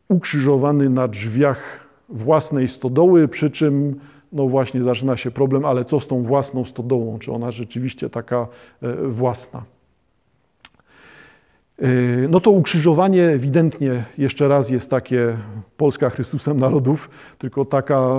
ukrzyżowany 0.10 0.90
na 0.90 1.08
drzwiach 1.08 1.88
własnej 2.10 2.68
stodoły, 2.68 3.28
przy 3.28 3.52
czym 3.52 4.00
no 4.34 4.48
właśnie 4.48 4.84
zaczyna 4.84 5.18
się 5.18 5.32
problem, 5.32 5.66
ale 5.66 5.86
co 5.86 6.00
z 6.00 6.08
tą 6.08 6.24
własną 6.24 6.66
stodołą? 6.66 7.20
Czy 7.20 7.32
ona 7.32 7.52
rzeczywiście 7.52 8.10
taka 8.10 8.48
e, 8.82 8.96
własna? 9.08 9.64
E, 11.80 11.88
no 12.30 12.40
to 12.40 12.52
ukrzyżowanie 12.52 13.24
ewidentnie 13.24 14.04
jeszcze 14.18 14.48
raz 14.48 14.70
jest 14.70 14.90
takie 14.90 15.38
Polska 15.78 16.10
Chrystusem 16.10 16.60
Narodów, 16.60 17.10
tylko 17.38 17.66
taka 17.66 18.10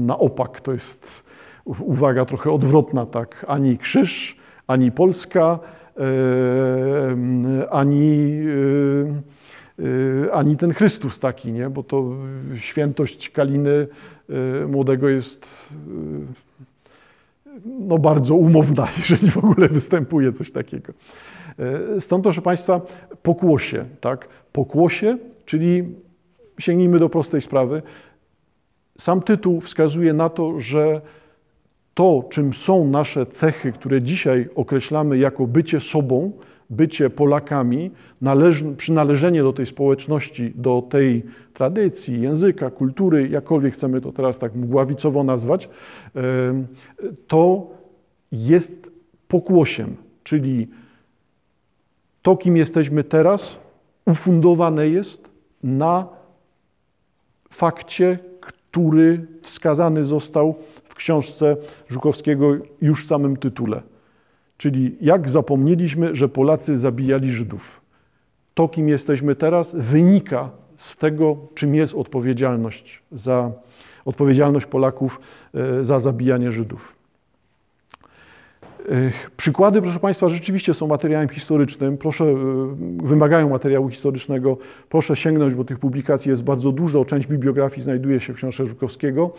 na 0.00 0.18
opak. 0.18 0.60
To 0.60 0.72
jest 0.72 1.24
uwaga 1.64 2.24
trochę 2.24 2.50
odwrotna, 2.50 3.06
tak? 3.06 3.44
Ani 3.48 3.78
krzyż, 3.78 4.36
ani 4.66 4.92
Polska, 4.92 5.58
e, 5.96 7.70
ani, 7.70 8.40
ani 10.32 10.56
ten 10.56 10.72
Chrystus 10.74 11.18
taki, 11.18 11.52
nie? 11.52 11.70
bo 11.70 11.82
to 11.82 12.04
świętość 12.56 13.30
Kaliny 13.30 13.86
młodego 14.68 15.08
jest 15.08 15.72
no, 17.64 17.98
bardzo 17.98 18.34
umowna, 18.34 18.88
jeżeli 18.98 19.30
w 19.30 19.36
ogóle 19.36 19.68
występuje 19.68 20.32
coś 20.32 20.50
takiego. 20.50 20.92
Y, 21.96 22.00
stąd, 22.00 22.24
proszę 22.24 22.42
Państwa, 22.42 22.80
pokłosie, 23.22 23.84
tak? 24.00 24.28
Pokłosie, 24.52 25.18
czyli 25.44 25.84
sięgnijmy 26.58 26.98
do 26.98 27.08
prostej 27.08 27.40
sprawy. 27.40 27.82
Sam 28.98 29.22
tytuł 29.22 29.60
wskazuje 29.60 30.12
na 30.12 30.28
to, 30.28 30.60
że 30.60 31.00
to, 31.94 32.24
czym 32.30 32.52
są 32.52 32.88
nasze 32.88 33.26
cechy, 33.26 33.72
które 33.72 34.02
dzisiaj 34.02 34.48
określamy 34.54 35.18
jako 35.18 35.46
bycie 35.46 35.80
sobą, 35.80 36.32
bycie 36.70 37.10
Polakami, 37.10 37.90
należ, 38.20 38.64
przynależenie 38.76 39.42
do 39.42 39.52
tej 39.52 39.66
społeczności, 39.66 40.52
do 40.54 40.82
tej 40.90 41.22
tradycji, 41.54 42.20
języka, 42.20 42.70
kultury, 42.70 43.28
jakkolwiek 43.28 43.74
chcemy 43.74 44.00
to 44.00 44.12
teraz 44.12 44.38
tak 44.38 44.54
mgławicowo 44.54 45.24
nazwać, 45.24 45.68
to 47.26 47.70
jest 48.32 48.90
pokłosiem, 49.28 49.96
czyli 50.24 50.68
to, 52.24 52.36
kim 52.36 52.56
jesteśmy 52.56 53.04
teraz, 53.04 53.58
ufundowane 54.06 54.88
jest 54.88 55.28
na 55.62 56.08
fakcie, 57.50 58.18
który 58.40 59.26
wskazany 59.40 60.04
został 60.04 60.54
w 60.84 60.94
książce 60.94 61.56
Żukowskiego 61.88 62.56
już 62.80 63.04
w 63.04 63.08
samym 63.08 63.36
tytule. 63.36 63.82
Czyli 64.56 64.96
jak 65.00 65.28
zapomnieliśmy, 65.28 66.16
że 66.16 66.28
Polacy 66.28 66.78
zabijali 66.78 67.30
Żydów. 67.30 67.80
To, 68.54 68.68
kim 68.68 68.88
jesteśmy 68.88 69.36
teraz, 69.36 69.74
wynika 69.74 70.50
z 70.76 70.96
tego, 70.96 71.36
czym 71.54 71.74
jest 71.74 71.94
odpowiedzialność 71.94 73.02
za 73.12 73.52
odpowiedzialność 74.04 74.66
Polaków 74.66 75.20
e, 75.54 75.84
za 75.84 76.00
zabijanie 76.00 76.52
Żydów. 76.52 76.94
Przykłady, 79.36 79.82
proszę 79.82 80.00
Państwa, 80.00 80.28
rzeczywiście 80.28 80.74
są 80.74 80.86
materiałem 80.86 81.28
historycznym. 81.28 81.98
Proszę, 81.98 82.34
wymagają 83.02 83.48
materiału 83.48 83.88
historycznego. 83.88 84.58
Proszę 84.88 85.16
sięgnąć, 85.16 85.54
bo 85.54 85.64
tych 85.64 85.78
publikacji 85.78 86.30
jest 86.30 86.42
bardzo 86.42 86.72
dużo. 86.72 87.04
Część 87.04 87.26
bibliografii 87.26 87.82
znajduje 87.82 88.20
się 88.20 88.32
w 88.32 88.36
książce 88.36 88.66
Żukowskiego. 88.66 89.30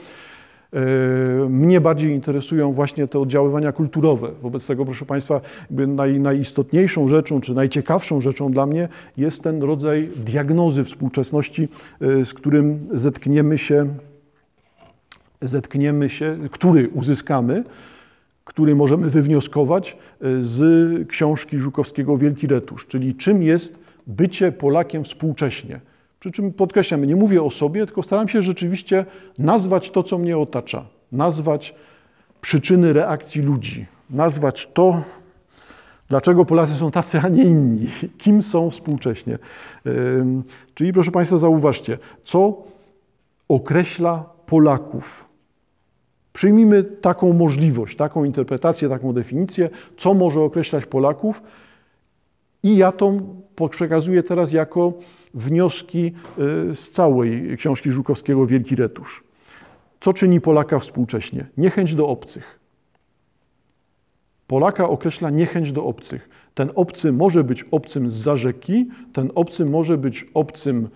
Mnie 1.49 1.81
bardziej 1.81 2.11
interesują 2.11 2.73
właśnie 2.73 3.07
te 3.07 3.19
oddziaływania 3.19 3.71
kulturowe. 3.71 4.31
Wobec 4.41 4.67
tego, 4.67 4.85
proszę 4.85 5.05
Państwa, 5.05 5.41
naj, 5.69 6.19
najistotniejszą 6.19 7.07
rzeczą, 7.07 7.41
czy 7.41 7.53
najciekawszą 7.53 8.21
rzeczą 8.21 8.51
dla 8.51 8.65
mnie 8.65 8.87
jest 9.17 9.43
ten 9.43 9.63
rodzaj 9.63 10.09
diagnozy 10.15 10.83
współczesności, 10.83 11.67
e, 12.01 12.25
z 12.25 12.33
którym 12.33 12.87
zetkniemy 12.93 13.57
się, 13.57 13.87
zetkniemy 15.41 16.09
się, 16.09 16.37
który 16.51 16.89
uzyskamy, 16.89 17.63
który 18.45 18.75
możemy 18.75 19.09
wywnioskować 19.09 19.91
e, 19.91 19.95
z 20.41 21.07
książki 21.07 21.57
Żukowskiego 21.57 22.17
Wielki 22.17 22.47
Retusz, 22.47 22.87
czyli 22.87 23.15
czym 23.15 23.43
jest 23.43 23.79
bycie 24.07 24.51
Polakiem 24.51 25.03
współcześnie. 25.03 25.79
Przy 26.19 26.31
czym 26.31 26.53
podkreślam, 26.53 27.05
nie 27.05 27.15
mówię 27.15 27.43
o 27.43 27.49
sobie, 27.49 27.85
tylko 27.85 28.03
staram 28.03 28.27
się 28.27 28.41
rzeczywiście 28.41 29.05
nazwać 29.37 29.91
to, 29.91 30.03
co 30.03 30.17
mnie 30.17 30.37
otacza, 30.37 30.85
nazwać 31.11 31.75
przyczyny 32.41 32.93
reakcji 32.93 33.41
ludzi, 33.41 33.85
nazwać 34.09 34.69
to, 34.73 35.01
dlaczego 36.09 36.45
Polacy 36.45 36.73
są 36.73 36.91
tacy, 36.91 37.19
a 37.19 37.29
nie 37.29 37.43
inni, 37.43 37.87
kim 38.23 38.43
są 38.43 38.69
współcześnie. 38.69 39.37
Czyli 40.73 40.93
proszę 40.93 41.11
Państwa, 41.11 41.37
zauważcie, 41.37 41.97
co 42.23 42.63
określa 43.47 44.23
Polaków. 44.45 45.24
Przyjmijmy 46.35 46.83
taką 46.83 47.33
możliwość, 47.33 47.97
taką 47.97 48.23
interpretację, 48.23 48.89
taką 48.89 49.13
definicję, 49.13 49.69
co 49.97 50.13
może 50.13 50.41
określać 50.41 50.85
Polaków, 50.85 51.41
i 52.63 52.77
ja 52.77 52.91
to 52.91 53.13
przekazuję 53.69 54.23
teraz 54.23 54.51
jako 54.51 54.93
wnioski 55.33 56.05
y, 56.71 56.75
z 56.75 56.89
całej 56.89 57.57
książki 57.57 57.91
Żukowskiego 57.91 58.45
Wielki 58.47 58.75
Retusz. 58.75 59.23
Co 60.01 60.13
czyni 60.13 60.41
Polaka 60.41 60.79
współcześnie? 60.79 61.45
Niechęć 61.57 61.95
do 61.95 62.07
obcych. 62.07 62.59
Polaka 64.47 64.89
określa 64.89 65.29
niechęć 65.29 65.71
do 65.71 65.85
obcych. 65.85 66.29
Ten 66.53 66.71
obcy 66.75 67.11
może 67.11 67.43
być 67.43 67.65
obcym 67.71 68.09
z 68.09 68.27
rzeki, 68.35 68.89
ten 69.13 69.31
obcy 69.35 69.65
może 69.65 69.97
być 69.97 70.25
obcym 70.33 70.89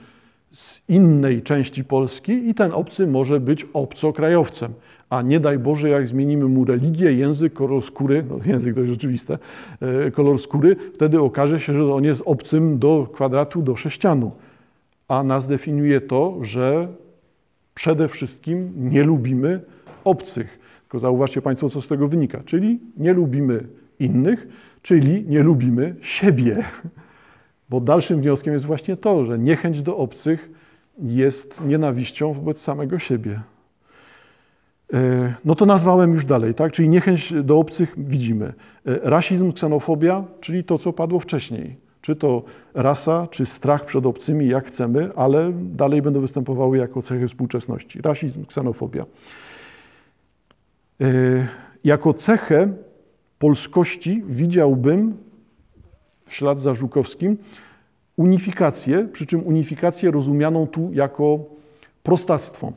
z 0.51 0.81
innej 0.89 1.41
części 1.41 1.83
Polski 1.83 2.49
i 2.49 2.55
ten 2.55 2.71
obcy 2.71 3.07
może 3.07 3.39
być 3.39 3.65
obcokrajowcem. 3.73 4.73
A 5.09 5.21
nie 5.21 5.39
daj 5.39 5.59
Boże, 5.59 5.89
jak 5.89 6.07
zmienimy 6.07 6.45
mu 6.45 6.65
religię, 6.65 7.13
język, 7.13 7.53
kolor 7.53 7.83
skóry, 7.83 8.23
no 8.29 8.39
język 8.45 8.73
to 8.75 8.79
jest 8.79 8.91
rzeczywiste, 8.91 9.37
e, 9.81 10.11
kolor 10.11 10.39
skóry, 10.39 10.75
wtedy 10.93 11.21
okaże 11.21 11.59
się, 11.59 11.73
że 11.73 11.93
on 11.93 12.03
jest 12.03 12.21
obcym 12.25 12.79
do 12.79 13.07
kwadratu, 13.13 13.61
do 13.61 13.75
sześcianu. 13.75 14.31
A 15.07 15.23
nas 15.23 15.47
definiuje 15.47 16.01
to, 16.01 16.37
że 16.41 16.87
przede 17.75 18.07
wszystkim 18.07 18.71
nie 18.75 19.03
lubimy 19.03 19.61
obcych. 20.03 20.59
Tylko 20.81 20.99
zauważcie 20.99 21.41
Państwo, 21.41 21.69
co 21.69 21.81
z 21.81 21.87
tego 21.87 22.07
wynika. 22.07 22.41
Czyli 22.45 22.79
nie 22.97 23.13
lubimy 23.13 23.63
innych, 23.99 24.47
czyli 24.81 25.25
nie 25.27 25.43
lubimy 25.43 25.95
siebie. 26.01 26.63
Bo 27.69 27.81
dalszym 27.81 28.21
wnioskiem 28.21 28.53
jest 28.53 28.65
właśnie 28.65 28.97
to, 28.97 29.25
że 29.25 29.39
niechęć 29.39 29.81
do 29.81 29.97
obcych 29.97 30.49
jest 30.99 31.65
nienawiścią 31.65 32.33
wobec 32.33 32.61
samego 32.61 32.99
siebie. 32.99 33.41
E, 34.93 35.33
no 35.45 35.55
to 35.55 35.65
nazwałem 35.65 36.13
już 36.13 36.25
dalej, 36.25 36.53
tak? 36.53 36.71
Czyli 36.71 36.89
niechęć 36.89 37.33
do 37.43 37.59
obcych 37.59 37.93
widzimy. 37.97 38.45
E, 38.45 38.53
rasizm, 38.85 39.51
ksenofobia, 39.51 40.23
czyli 40.41 40.63
to, 40.63 40.77
co 40.77 40.93
padło 40.93 41.19
wcześniej. 41.19 41.77
Czy 42.01 42.15
to 42.15 42.43
rasa, 42.73 43.27
czy 43.31 43.45
strach 43.45 43.85
przed 43.85 44.05
obcymi, 44.05 44.47
jak 44.47 44.67
chcemy, 44.67 45.09
ale 45.15 45.51
dalej 45.53 46.01
będą 46.01 46.21
występowały 46.21 46.77
jako 46.77 47.01
cechy 47.01 47.27
współczesności. 47.27 48.01
Rasizm, 48.01 48.45
ksenofobia. 48.45 49.05
E, 51.01 51.05
jako 51.83 52.13
cechę 52.13 52.73
polskości 53.39 54.23
widziałbym 54.27 55.17
w 56.25 56.33
ślad 56.33 56.61
za 56.61 56.73
Żukowskim 56.73 57.37
unifikację, 58.17 59.07
przy 59.13 59.25
czym 59.25 59.47
unifikację 59.47 60.11
rozumianą 60.11 60.67
tu 60.67 60.89
jako 60.93 61.39
prostactwo 62.03 62.73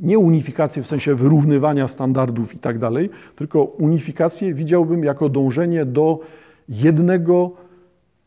nie 0.00 0.18
unifikację 0.18 0.82
w 0.82 0.86
sensie 0.86 1.14
wyrównywania 1.14 1.88
standardów 1.88 2.54
i 2.54 2.58
tak 2.58 2.78
dalej, 2.78 3.10
tylko 3.36 3.64
unifikację 3.64 4.54
widziałbym 4.54 5.04
jako 5.04 5.28
dążenie 5.28 5.84
do 5.84 6.20
jednego 6.68 7.52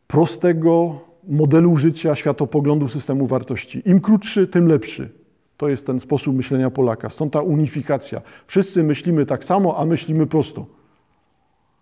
prostego 0.08 1.00
modelu 1.28 1.78
życia, 1.78 2.16
światopoglądu, 2.16 2.88
systemu 2.88 3.28
wartości. 3.28 3.82
Im 3.86 4.02
krótszy, 4.02 4.48
tym 4.48 4.68
lepszy. 4.68 5.10
To 5.58 5.70
jest 5.70 5.86
ten 5.86 6.00
sposób 6.00 6.36
myślenia 6.36 6.70
Polaka. 6.70 7.10
Stąd 7.10 7.34
ta 7.34 7.42
unifikacja. 7.42 8.22
Wszyscy 8.48 8.84
myślimy 8.84 9.26
tak 9.26 9.44
samo, 9.44 9.78
a 9.78 9.86
myślimy 9.86 10.28
prosto. 10.28 10.66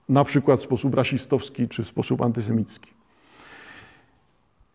Na 0.09 0.23
przykład 0.23 0.59
w 0.59 0.63
sposób 0.63 0.95
rasistowski 0.95 1.67
czy 1.67 1.83
w 1.83 1.87
sposób 1.87 2.21
antysemicki. 2.21 2.91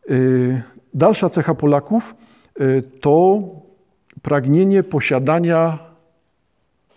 Yy, 0.09 0.63
dalsza 0.95 1.29
cecha 1.29 1.55
Polaków 1.55 2.15
yy, 2.59 2.83
to 3.01 3.43
pragnienie 4.25 4.83
posiadania 4.83 5.79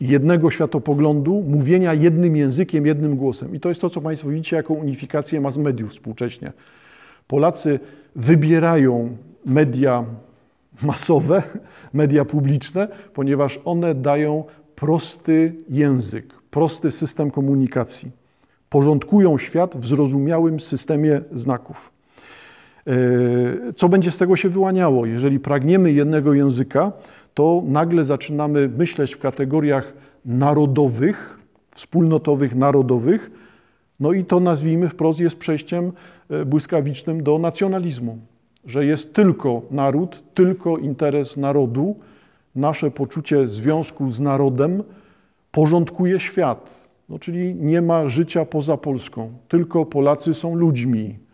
jednego 0.02 0.52
światopoglądu, 0.52 1.44
mówienia 1.48 1.94
jednym 1.94 2.36
językiem, 2.36 2.86
jednym 2.86 3.16
głosem. 3.16 3.56
I 3.56 3.60
to 3.60 3.70
jest 3.70 3.82
to, 3.82 3.90
co 3.90 4.02
Państwo 4.02 4.30
widzicie 4.30 4.56
jako 4.56 4.74
unifikację 4.74 5.42
mass 5.42 5.58
mediów 5.58 5.92
współcześnie. 5.92 6.54
Polacy 7.28 7.80
wybierają 8.16 9.18
media 9.46 10.06
masowe, 10.82 11.44
media 11.94 12.26
publiczne, 12.26 12.88
ponieważ 13.14 13.60
one 13.66 13.96
dają 13.96 14.44
prosty 14.76 15.54
język, 15.70 16.34
prosty 16.52 16.92
system 16.92 17.32
komunikacji. 17.32 18.12
Porządkują 18.70 19.38
świat 19.38 19.78
w 19.78 19.86
zrozumiałym 19.88 20.60
systemie 20.60 21.22
znaków. 21.32 21.97
E, 22.88 23.74
co 23.74 23.90
będzie 23.90 24.12
z 24.12 24.18
tego 24.18 24.36
się 24.36 24.50
wyłaniało? 24.50 25.06
Jeżeli 25.06 25.40
pragniemy 25.40 25.92
jednego 25.92 26.34
języka, 26.34 26.92
to 27.34 27.64
nagle 27.66 28.06
zaczynamy 28.06 28.70
myśleć 28.78 29.16
w 29.16 29.20
kategoriach 29.20 29.94
narodowych, 30.26 31.40
wspólnotowych, 31.76 32.56
narodowych, 32.56 33.32
no 34.00 34.14
i 34.14 34.26
to 34.26 34.40
nazwijmy 34.40 34.90
wprost 34.90 35.20
jest 35.20 35.36
przejściem 35.36 35.92
e, 36.30 36.46
błyskawicznym 36.46 37.24
do 37.24 37.40
nacjonalizmu, 37.40 38.18
że 38.66 38.86
jest 38.86 39.14
tylko 39.14 39.62
naród, 39.72 40.24
tylko 40.34 40.78
interes 40.78 41.38
narodu, 41.38 41.96
nasze 42.56 42.92
poczucie 42.92 43.48
związku 43.48 44.12
z 44.12 44.20
narodem 44.20 44.84
porządkuje 45.52 46.20
świat. 46.20 46.88
No, 47.10 47.20
czyli 47.20 47.56
nie 47.56 47.82
ma 47.82 48.10
życia 48.10 48.46
poza 48.46 48.78
Polską, 48.78 49.32
tylko 49.48 49.86
Polacy 49.86 50.34
są 50.34 50.56
ludźmi. 50.56 51.27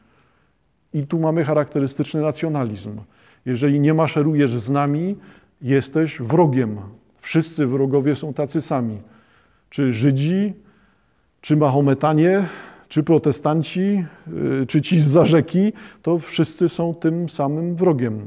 I 0.93 1.07
tu 1.07 1.19
mamy 1.19 1.45
charakterystyczny 1.45 2.21
nacjonalizm. 2.21 3.01
Jeżeli 3.45 3.79
nie 3.79 3.93
maszerujesz 3.93 4.51
z 4.51 4.69
nami, 4.69 5.15
jesteś 5.61 6.19
wrogiem. 6.19 6.77
Wszyscy 7.17 7.67
wrogowie 7.67 8.15
są 8.15 8.33
tacy 8.33 8.61
sami. 8.61 8.97
Czy 9.69 9.93
Żydzi, 9.93 10.53
czy 11.41 11.57
Mahometanie, 11.57 12.47
czy 12.87 13.03
protestanci, 13.03 14.05
y, 14.61 14.65
czy 14.67 14.81
ci 14.81 15.01
z 15.01 15.27
rzeki, 15.27 15.73
to 16.01 16.19
wszyscy 16.19 16.69
są 16.69 16.93
tym 16.93 17.29
samym 17.29 17.75
wrogiem. 17.75 18.21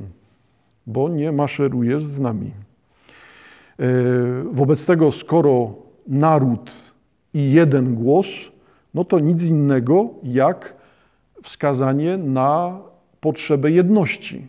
bo 0.87 1.09
nie 1.09 1.33
maszerujesz 1.33 2.05
z 2.05 2.21
nami. 2.21 2.51
E, 2.51 3.85
wobec 4.53 4.87
tego, 4.87 5.13
skoro 5.13 5.75
naród 6.09 6.73
i 7.35 7.53
jeden 7.53 7.95
głos, 7.95 8.27
no 8.95 9.05
to 9.05 9.19
nic 9.19 9.45
innego 9.45 10.11
jak 10.23 10.76
wskazanie 11.47 12.19
na 12.19 12.79
potrzebę 13.21 13.71
jedności. 13.71 14.47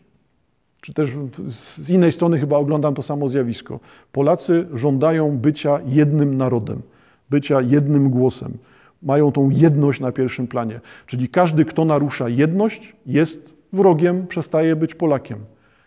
Czy 0.82 0.94
też 0.94 1.10
z 1.50 1.90
innej 1.90 2.12
strony 2.12 2.40
chyba 2.40 2.58
oglądam 2.58 2.96
to 2.96 3.02
samo 3.02 3.30
zjawisko. 3.30 3.80
Polacy 4.12 4.68
żądają 4.74 5.38
bycia 5.38 5.80
jednym 5.86 6.38
narodem, 6.38 6.82
bycia 7.30 7.62
jednym 7.62 8.10
głosem. 8.10 8.58
Mają 9.04 9.32
tą 9.32 9.50
jedność 9.50 10.00
na 10.00 10.12
pierwszym 10.12 10.48
planie. 10.48 10.80
Czyli 11.06 11.30
każdy, 11.30 11.66
kto 11.66 11.86
narusza 11.86 12.30
jedność, 12.30 12.96
jest 13.06 13.54
wrogiem, 13.74 14.28
przestaje 14.28 14.76
być 14.76 14.96
Polakiem. 14.96 15.40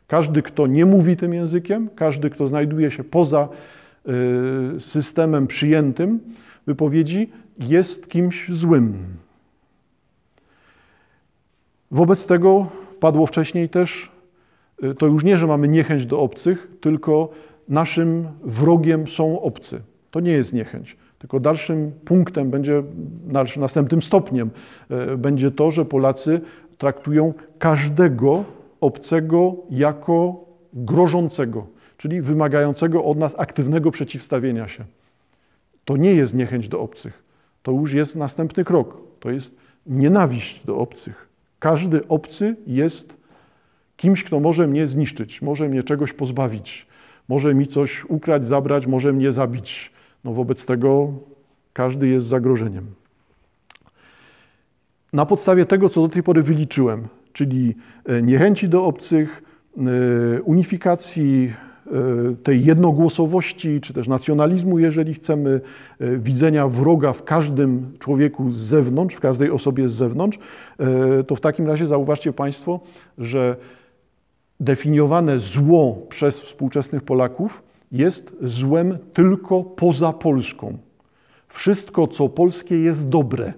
Każdy, 0.07 0.43
kto 0.43 0.67
nie 0.67 0.87
mówi 0.87 1.17
tym 1.17 1.35
językiem, 1.35 1.89
każdy, 1.97 2.31
kto 2.31 2.47
znajduje 2.47 2.91
się 2.91 3.05
poza 3.05 3.49
y, 4.77 4.81
systemem 4.81 5.47
przyjętym 5.47 6.21
wypowiedzi, 6.67 7.31
jest 7.59 8.09
kimś 8.09 8.49
złym. 8.49 8.95
Wobec 11.91 12.27
tego 12.27 12.67
padło 13.01 13.27
wcześniej 13.27 13.69
też, 13.69 14.13
y, 14.85 14.95
to 14.95 15.07
już 15.07 15.25
nie, 15.25 15.37
że 15.37 15.47
mamy 15.47 15.69
niechęć 15.69 16.07
do 16.07 16.21
obcych, 16.21 16.69
tylko 16.81 17.29
naszym 17.69 18.29
wrogiem 18.45 19.09
są 19.09 19.41
obcy. 19.41 19.81
To 20.11 20.21
nie 20.21 20.33
jest 20.33 20.53
niechęć. 20.53 20.97
Tylko 21.19 21.41
dalszym 21.41 21.93
punktem 22.05 22.51
będzie, 22.51 22.83
następnym 23.57 24.03
stopniem 24.03 24.51
y, 25.13 25.17
będzie 25.17 25.51
to, 25.51 25.71
że 25.71 25.85
Polacy 25.85 26.41
traktują 26.79 27.35
każdego 27.59 28.45
obcego 28.81 29.57
jako 29.71 30.45
grożącego, 30.73 31.67
czyli 31.97 32.23
wymagającego 32.23 33.05
od 33.05 33.19
nas 33.19 33.35
aktywnego 33.39 33.91
przeciwstawienia 33.91 34.69
się. 34.69 34.85
To 35.85 35.97
nie 35.97 36.15
jest 36.15 36.35
niechęć 36.35 36.69
do 36.69 36.81
obcych. 36.81 37.23
To 37.63 37.73
już 37.73 37.93
jest 37.93 38.17
następny 38.17 38.65
krok. 38.65 38.97
To 39.21 39.31
jest 39.31 39.57
nienawiść 39.87 40.67
do 40.67 40.79
obcych. 40.79 41.30
Każdy 41.61 42.09
obcy 42.09 42.57
jest 42.67 43.15
kimś, 43.97 44.25
kto 44.25 44.41
może 44.41 44.67
mnie 44.67 44.87
zniszczyć, 44.87 45.43
może 45.43 45.69
mnie 45.69 45.83
czegoś 45.83 46.13
pozbawić, 46.13 46.87
może 47.29 47.55
mi 47.55 47.67
coś 47.67 48.05
ukraść, 48.05 48.47
zabrać, 48.47 48.87
może 48.87 49.13
mnie 49.13 49.33
zabić. 49.33 49.93
No 50.25 50.33
wobec 50.33 50.67
tego 50.67 51.13
każdy 51.73 52.09
jest 52.09 52.27
zagrożeniem. 52.27 52.87
Na 55.13 55.27
podstawie 55.27 55.67
tego, 55.67 55.89
co 55.89 56.01
do 56.03 56.09
tej 56.09 56.23
pory 56.23 56.43
wyliczyłem, 56.43 57.09
czyli 57.33 57.75
e, 58.07 58.23
niechęci 58.23 58.69
do 58.69 58.85
obcych, 58.85 59.43
e, 59.77 60.43
unifikacji, 60.43 61.53
tej 62.43 62.65
jednogłosowości, 62.65 63.81
czy 63.81 63.95
też 63.95 64.09
nacjonalizmu, 64.09 64.79
jeżeli 64.79 65.15
chcemy, 65.15 65.61
widzenia 66.01 66.69
wroga 66.69 67.13
w 67.13 67.25
każdym 67.25 67.93
człowieku 67.99 68.51
z 68.51 68.57
zewnątrz, 68.57 69.15
w 69.15 69.21
każdej 69.21 69.51
osobie 69.51 69.89
z 69.89 69.93
zewnątrz, 69.93 70.39
to 71.27 71.37
w 71.37 71.41
takim 71.41 71.67
razie 71.67 71.87
zauważcie 71.87 72.33
Państwo, 72.33 72.81
że 73.19 73.57
definiowane 74.61 75.41
zło 75.41 76.07
przez 76.09 76.41
współczesnych 76.41 77.03
Polaków 77.03 77.63
jest 77.93 78.37
złem 78.43 78.99
tylko 79.13 79.63
poza 79.65 80.13
Polską. 80.13 80.79
Wszystko, 81.49 82.07
co 82.09 82.29
polskie, 82.29 82.79
jest 82.79 83.09
dobre. 83.09 83.53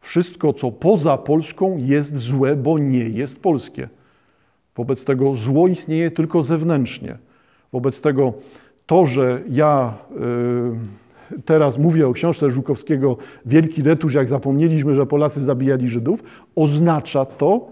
Wszystko, 0.00 0.52
co 0.52 0.70
poza 0.72 1.16
Polską, 1.16 1.78
jest 1.80 2.16
złe, 2.16 2.56
bo 2.56 2.78
nie 2.78 3.08
jest 3.08 3.40
polskie. 3.40 3.88
Wobec 4.80 5.04
tego 5.04 5.34
zło 5.34 5.68
istnieje 5.68 6.10
tylko 6.10 6.42
zewnętrznie. 6.42 7.18
Wobec 7.72 8.00
tego 8.00 8.32
to, 8.86 9.06
że 9.06 9.40
ja 9.50 9.94
y, 11.32 11.40
teraz 11.44 11.78
mówię 11.78 12.08
o 12.08 12.12
książce 12.12 12.50
Żukowskiego 12.50 13.16
Wielki 13.46 13.82
Retusz, 13.82 14.14
jak 14.14 14.28
zapomnieliśmy, 14.28 14.94
że 14.94 15.06
Polacy 15.06 15.40
zabijali 15.40 15.88
Żydów, 15.88 16.22
oznacza 16.56 17.24
to, 17.24 17.68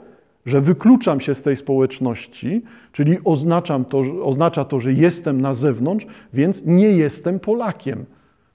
że 0.47 0.61
wykluczam 0.61 1.21
się 1.21 1.35
z 1.35 1.43
tej 1.43 1.57
społeczności, 1.57 2.63
czyli 2.93 3.19
oznaczam 3.25 3.85
to, 3.85 4.03
oznacza 4.23 4.65
to, 4.65 4.81
że 4.81 4.93
jestem 4.93 5.41
na 5.41 5.55
zewnątrz, 5.55 6.07
więc 6.33 6.63
nie 6.67 6.89
jestem 6.89 7.41
Polakiem. 7.41 8.05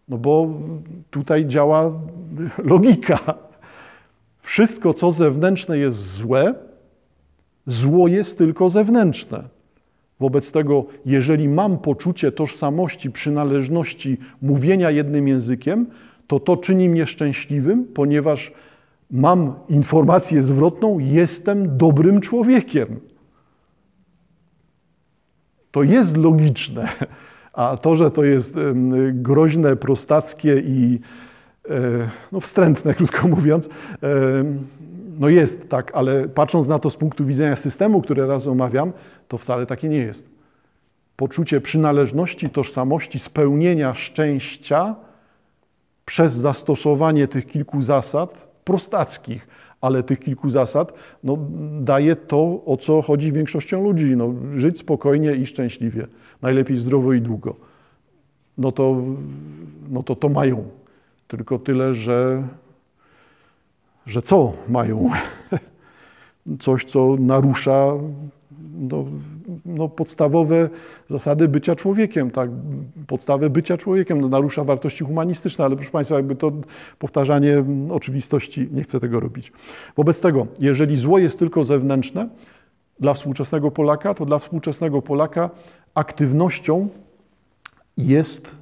No 0.09 0.17
bo 0.17 0.49
tutaj 1.11 1.45
działa 1.45 1.91
logika. 2.63 3.19
Wszystko, 4.41 4.93
co 4.93 5.11
zewnętrzne 5.11 5.77
jest 5.77 5.97
złe, 5.97 6.53
zło 7.67 8.07
jest 8.07 8.37
tylko 8.37 8.69
zewnętrzne. 8.69 9.43
Wobec 10.19 10.51
tego, 10.51 10.85
jeżeli 11.05 11.49
mam 11.49 11.77
poczucie 11.77 12.31
tożsamości, 12.31 13.11
przynależności, 13.11 14.17
mówienia 14.41 14.91
jednym 14.91 15.27
językiem, 15.27 15.85
to 16.27 16.39
to 16.39 16.57
czyni 16.57 16.89
mnie 16.89 17.05
szczęśliwym, 17.05 17.85
ponieważ 17.85 18.51
mam 19.11 19.53
informację 19.69 20.41
zwrotną, 20.41 20.99
jestem 20.99 21.77
dobrym 21.77 22.21
człowiekiem. 22.21 22.99
To 25.71 25.83
jest 25.83 26.17
logiczne, 26.17 26.89
a 27.53 27.77
to, 27.77 27.95
że 27.95 28.11
to 28.11 28.23
jest 28.23 28.55
groźne, 29.13 29.75
prostackie 29.75 30.63
i 30.65 30.99
E, 31.69 32.09
no 32.31 32.39
wstrętne, 32.39 32.93
krótko 32.99 33.27
mówiąc. 33.27 33.69
No 35.19 35.29
jest 35.29 35.69
tak, 35.69 35.91
ale 35.95 36.27
patrząc 36.27 36.67
na 36.67 36.79
to 36.79 36.89
z 36.89 36.95
punktu 36.95 37.25
widzenia 37.25 37.55
systemu, 37.55 38.01
który 38.01 38.27
raz 38.27 38.47
omawiam, 38.47 38.93
to 39.27 39.37
wcale 39.37 39.65
takie 39.65 39.89
nie 39.89 39.97
jest. 39.97 40.29
Poczucie 41.15 41.61
przynależności, 41.61 42.49
tożsamości, 42.49 43.19
spełnienia 43.19 43.93
szczęścia 43.93 44.95
przez 46.05 46.33
zastosowanie 46.33 47.27
tych 47.27 47.47
kilku 47.47 47.81
zasad 47.81 48.47
prostackich, 48.63 49.47
ale 49.81 50.03
tych 50.03 50.19
kilku 50.19 50.49
zasad 50.49 50.93
no, 51.23 51.37
daje 51.81 52.15
to, 52.15 52.61
o 52.65 52.77
co 52.77 53.01
chodzi 53.01 53.31
większością 53.31 53.83
ludzi. 53.83 54.15
No, 54.17 54.33
żyć 54.55 54.79
spokojnie 54.79 55.35
i 55.35 55.45
szczęśliwie, 55.45 56.07
najlepiej 56.41 56.77
zdrowo 56.77 57.13
i 57.13 57.21
długo. 57.21 57.55
No 58.57 58.71
to, 58.71 59.01
no 59.89 60.03
to 60.03 60.15
to 60.15 60.29
mają 60.29 60.63
tylko 61.27 61.59
tyle, 61.59 61.93
że, 61.93 62.43
że 64.05 64.21
co 64.21 64.53
mają? 64.69 65.09
Coś, 66.59 66.85
co 66.85 67.15
narusza 67.19 67.93
no, 68.73 69.05
no, 69.65 69.89
podstawowe 69.89 70.69
zasady 71.09 71.47
bycia 71.47 71.75
człowiekiem, 71.75 72.31
tak? 72.31 72.49
podstawę 73.07 73.49
bycia 73.49 73.77
człowiekiem, 73.77 74.21
no, 74.21 74.27
narusza 74.27 74.63
wartości 74.63 75.03
humanistyczne, 75.03 75.65
ale 75.65 75.75
proszę 75.75 75.91
Państwa, 75.91 76.15
jakby 76.15 76.35
to 76.35 76.51
powtarzanie 76.99 77.63
oczywistości, 77.89 78.69
nie 78.71 78.83
chcę 78.83 78.99
tego 78.99 79.19
robić. 79.19 79.51
Wobec 79.97 80.19
tego, 80.19 80.47
jeżeli 80.59 80.97
zło 80.97 81.19
jest 81.19 81.39
tylko 81.39 81.63
zewnętrzne, 81.63 82.29
dla 82.99 83.13
współczesnego 83.13 83.71
Polaka, 83.71 84.13
to 84.13 84.25
dla 84.25 84.39
współczesnego 84.39 85.01
Polaka 85.01 85.49
aktywnością 85.95 86.87
jest 87.97 88.55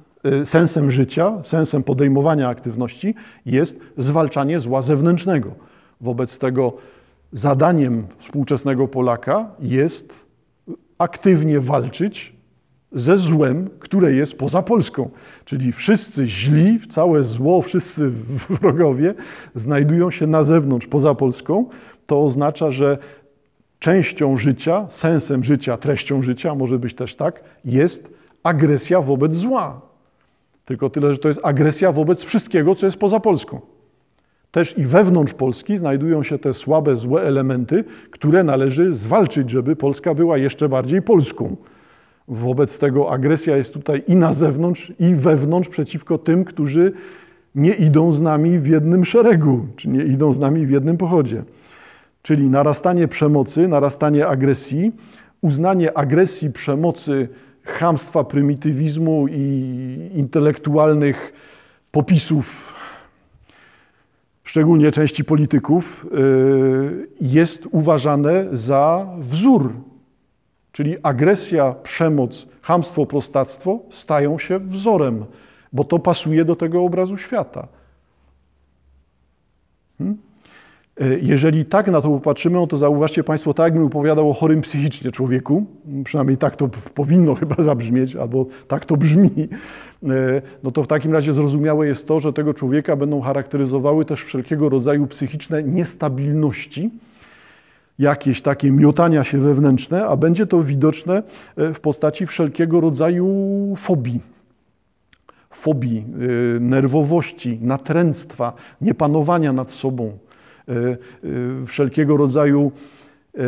sensem 0.44 0.90
życia, 0.90 1.42
sensem 1.42 1.82
podejmowania 1.82 2.48
aktywności 2.48 3.14
jest 3.46 3.78
zwalczanie 3.98 4.60
zła 4.60 4.82
zewnętrznego. 4.82 5.50
Wobec 6.00 6.38
tego 6.38 6.76
zadaniem 7.32 8.06
współczesnego 8.18 8.88
Polaka 8.88 9.50
jest 9.60 10.12
aktywnie 10.98 11.60
walczyć 11.60 12.34
ze 12.92 13.16
złem, 13.16 13.70
które 13.78 14.12
jest 14.12 14.38
poza 14.38 14.62
Polską. 14.62 15.10
Czyli 15.44 15.72
wszyscy 15.72 16.26
źli, 16.26 16.80
całe 16.88 17.22
zło, 17.22 17.62
wszyscy 17.62 18.10
wrogowie 18.60 19.14
znajdują 19.54 20.10
się 20.10 20.26
na 20.26 20.44
zewnątrz, 20.44 20.86
poza 20.86 21.14
Polską. 21.14 21.68
To 22.06 22.24
oznacza, 22.24 22.70
że 22.70 22.98
częścią 23.78 24.36
życia, 24.36 24.86
sensem 24.90 25.44
życia, 25.44 25.76
treścią 25.76 26.22
życia, 26.22 26.54
może 26.54 26.78
być 26.78 26.94
też 26.94 27.14
tak, 27.14 27.44
jest 27.64 28.08
agresja 28.42 29.00
wobec 29.00 29.34
zła. 29.34 29.91
Tylko 30.64 30.90
tyle, 30.90 31.12
że 31.12 31.18
to 31.18 31.28
jest 31.28 31.40
agresja 31.42 31.92
wobec 31.92 32.22
wszystkiego, 32.22 32.74
co 32.74 32.86
jest 32.86 32.98
poza 32.98 33.20
Polską. 33.20 33.60
Też 34.50 34.78
i 34.78 34.84
wewnątrz 34.84 35.32
Polski 35.32 35.78
znajdują 35.78 36.22
się 36.22 36.38
te 36.38 36.54
słabe, 36.54 36.96
złe 36.96 37.22
elementy, 37.22 37.84
które 38.10 38.44
należy 38.44 38.94
zwalczyć, 38.94 39.50
żeby 39.50 39.76
Polska 39.76 40.14
była 40.14 40.38
jeszcze 40.38 40.68
bardziej 40.68 41.02
Polską. 41.02 41.56
Wobec 42.28 42.78
tego 42.78 43.10
agresja 43.10 43.56
jest 43.56 43.72
tutaj 43.72 44.02
i 44.08 44.16
na 44.16 44.32
zewnątrz, 44.32 44.92
i 44.98 45.14
wewnątrz 45.14 45.68
przeciwko 45.68 46.18
tym, 46.18 46.44
którzy 46.44 46.92
nie 47.54 47.72
idą 47.72 48.12
z 48.12 48.20
nami 48.20 48.58
w 48.58 48.66
jednym 48.66 49.04
szeregu, 49.04 49.66
czy 49.76 49.88
nie 49.88 50.04
idą 50.04 50.32
z 50.32 50.38
nami 50.38 50.66
w 50.66 50.70
jednym 50.70 50.96
pochodzie. 50.96 51.42
Czyli 52.22 52.50
narastanie 52.50 53.08
przemocy, 53.08 53.68
narastanie 53.68 54.26
agresji, 54.26 54.92
uznanie 55.40 55.98
agresji, 55.98 56.50
przemocy, 56.50 57.28
chamstwa, 57.64 58.24
prymitywizmu 58.24 59.26
i 59.28 60.10
intelektualnych 60.14 61.32
popisów, 61.90 62.74
szczególnie 64.44 64.92
części 64.92 65.24
polityków, 65.24 66.06
y, 66.06 67.08
jest 67.20 67.68
uważane 67.70 68.46
za 68.52 69.06
wzór 69.18 69.72
Czyli 70.72 70.96
agresja, 71.02 71.72
przemoc, 71.72 72.46
hamstwo, 72.62 73.06
prostactwo 73.06 73.80
stają 73.90 74.38
się 74.38 74.58
wzorem, 74.58 75.24
bo 75.72 75.84
to 75.84 75.98
pasuje 75.98 76.44
do 76.44 76.56
tego 76.56 76.84
obrazu 76.84 77.16
świata. 77.16 77.68
Hmm? 79.98 80.18
E, 81.00 81.18
jeżeli 81.18 81.64
tak 81.64 81.86
na 81.86 82.00
to 82.00 82.08
popatrzymy, 82.08 82.56
no 82.56 82.66
to 82.66 82.76
zauważcie 82.76 83.24
Państwo, 83.24 83.54
tak 83.54 83.64
jakbym 83.64 83.86
opowiadał 83.86 84.30
o 84.30 84.32
chorym 84.32 84.60
psychicznie 84.60 85.12
człowieku, 85.12 85.66
przynajmniej 86.04 86.36
tak 86.36 86.56
to 86.56 86.68
powinno 86.94 87.34
chyba 87.34 87.54
zabrzmieć, 87.62 88.16
albo 88.16 88.46
tak 88.68 88.84
to 88.84 88.96
brzmi, 88.96 89.30
e, 90.02 90.08
no 90.62 90.70
to 90.70 90.82
w 90.82 90.86
takim 90.86 91.12
razie 91.12 91.32
zrozumiałe 91.32 91.86
jest 91.86 92.06
to, 92.06 92.20
że 92.20 92.32
tego 92.32 92.54
człowieka 92.54 92.96
będą 92.96 93.20
charakteryzowały 93.20 94.04
też 94.04 94.24
wszelkiego 94.24 94.68
rodzaju 94.68 95.06
psychiczne 95.06 95.62
niestabilności, 95.62 96.90
jakieś 97.98 98.42
takie 98.42 98.72
miotania 98.72 99.24
się 99.24 99.38
wewnętrzne, 99.38 100.06
a 100.06 100.16
będzie 100.16 100.46
to 100.46 100.62
widoczne 100.62 101.22
e, 101.56 101.74
w 101.74 101.80
postaci 101.80 102.26
wszelkiego 102.26 102.80
rodzaju 102.80 103.26
fobii. 103.78 104.20
Fobii, 105.50 106.04
nerwowości, 106.60 107.58
natręctwa, 107.62 108.52
niepanowania 108.80 109.52
nad 109.52 109.72
sobą 109.72 110.12
wszelkiego 111.66 112.16
rodzaju 112.16 112.72
e, 113.38 113.40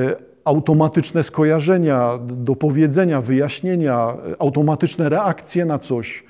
automatyczne 0.44 1.22
skojarzenia, 1.22 2.18
dopowiedzenia, 2.26 3.20
wyjaśnienia, 3.20 4.16
automatyczne 4.38 5.08
reakcje 5.08 5.64
na 5.64 5.78
coś, 5.78 6.24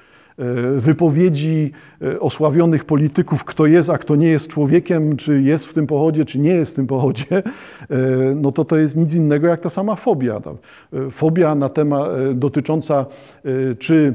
wypowiedzi 0.76 1.72
osławionych 2.20 2.84
polityków, 2.84 3.44
kto 3.44 3.66
jest, 3.66 3.90
a 3.90 3.98
kto 3.98 4.16
nie 4.16 4.28
jest 4.28 4.48
człowiekiem, 4.48 5.16
czy 5.16 5.42
jest 5.42 5.66
w 5.66 5.74
tym 5.74 5.86
pochodzie, 5.86 6.24
czy 6.24 6.38
nie 6.38 6.50
jest 6.50 6.72
w 6.72 6.74
tym 6.74 6.86
pochodzie, 6.86 7.42
no 8.42 8.52
to 8.52 8.64
to 8.64 8.76
jest 8.76 8.96
nic 8.96 9.14
innego 9.14 9.46
jak 9.46 9.60
ta 9.60 9.68
sama 9.68 9.96
fobia. 9.96 10.40
Fobia 11.10 11.54
na 11.54 11.68
temat 11.68 12.08
dotycząca 12.34 13.06
czy 13.78 14.14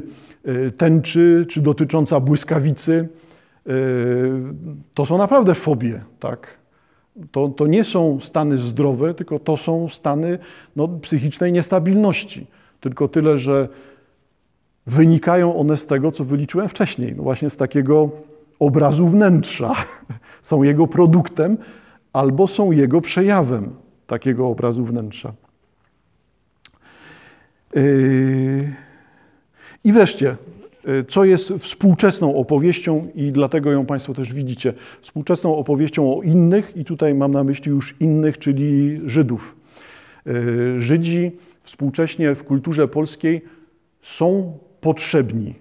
tęczy, 0.78 1.46
czy 1.50 1.62
dotycząca 1.62 2.20
błyskawicy, 2.20 3.08
to 4.94 5.06
są 5.06 5.18
naprawdę 5.18 5.56
fobie, 5.56 6.02
tak? 6.20 6.59
To, 7.32 7.48
to 7.48 7.68
nie 7.68 7.84
są 7.84 8.20
stany 8.22 8.58
zdrowe, 8.58 9.14
tylko 9.14 9.40
to 9.40 9.58
są 9.58 9.90
stany 9.90 10.40
no, 10.76 10.88
psychicznej 10.88 11.52
niestabilności. 11.52 12.48
Tylko 12.80 13.08
tyle, 13.08 13.40
że 13.40 13.68
wynikają 14.88 15.56
one 15.56 15.78
z 15.78 15.86
tego, 15.86 16.12
co 16.12 16.26
wyliczyłem 16.26 16.70
wcześniej, 16.70 17.16
no 17.16 17.24
właśnie 17.24 17.50
z 17.50 17.58
takiego 17.58 18.10
obrazu 18.60 19.08
wnętrza. 19.08 19.76
Są 20.42 20.64
jego 20.64 20.88
produktem 20.88 21.58
albo 22.14 22.48
są 22.48 22.72
jego 22.72 23.02
przejawem 23.02 23.76
takiego 24.08 24.48
obrazu 24.48 24.86
wnętrza. 24.86 25.34
Yy, 27.76 28.74
I 29.84 29.94
wreszcie, 29.94 30.36
co 31.08 31.26
jest 31.26 31.54
współczesną 31.60 32.36
opowieścią 32.36 33.08
i 33.16 33.32
dlatego 33.32 33.72
ją 33.72 33.86
Państwo 33.86 34.14
też 34.14 34.34
widzicie. 34.34 34.74
Współczesną 35.02 35.56
opowieścią 35.56 36.18
o 36.18 36.22
innych 36.22 36.78
i 36.78 36.86
tutaj 36.86 37.14
mam 37.14 37.32
na 37.32 37.44
myśli 37.44 37.72
już 37.72 37.96
innych, 38.00 38.38
czyli 38.38 39.00
Żydów. 39.06 39.56
Y, 40.28 40.82
Żydzi 40.82 41.32
współcześnie 41.64 42.36
w 42.36 42.44
kulturze 42.44 42.88
polskiej 42.88 43.42
są 44.02 44.58
potrzebni. 44.82 45.54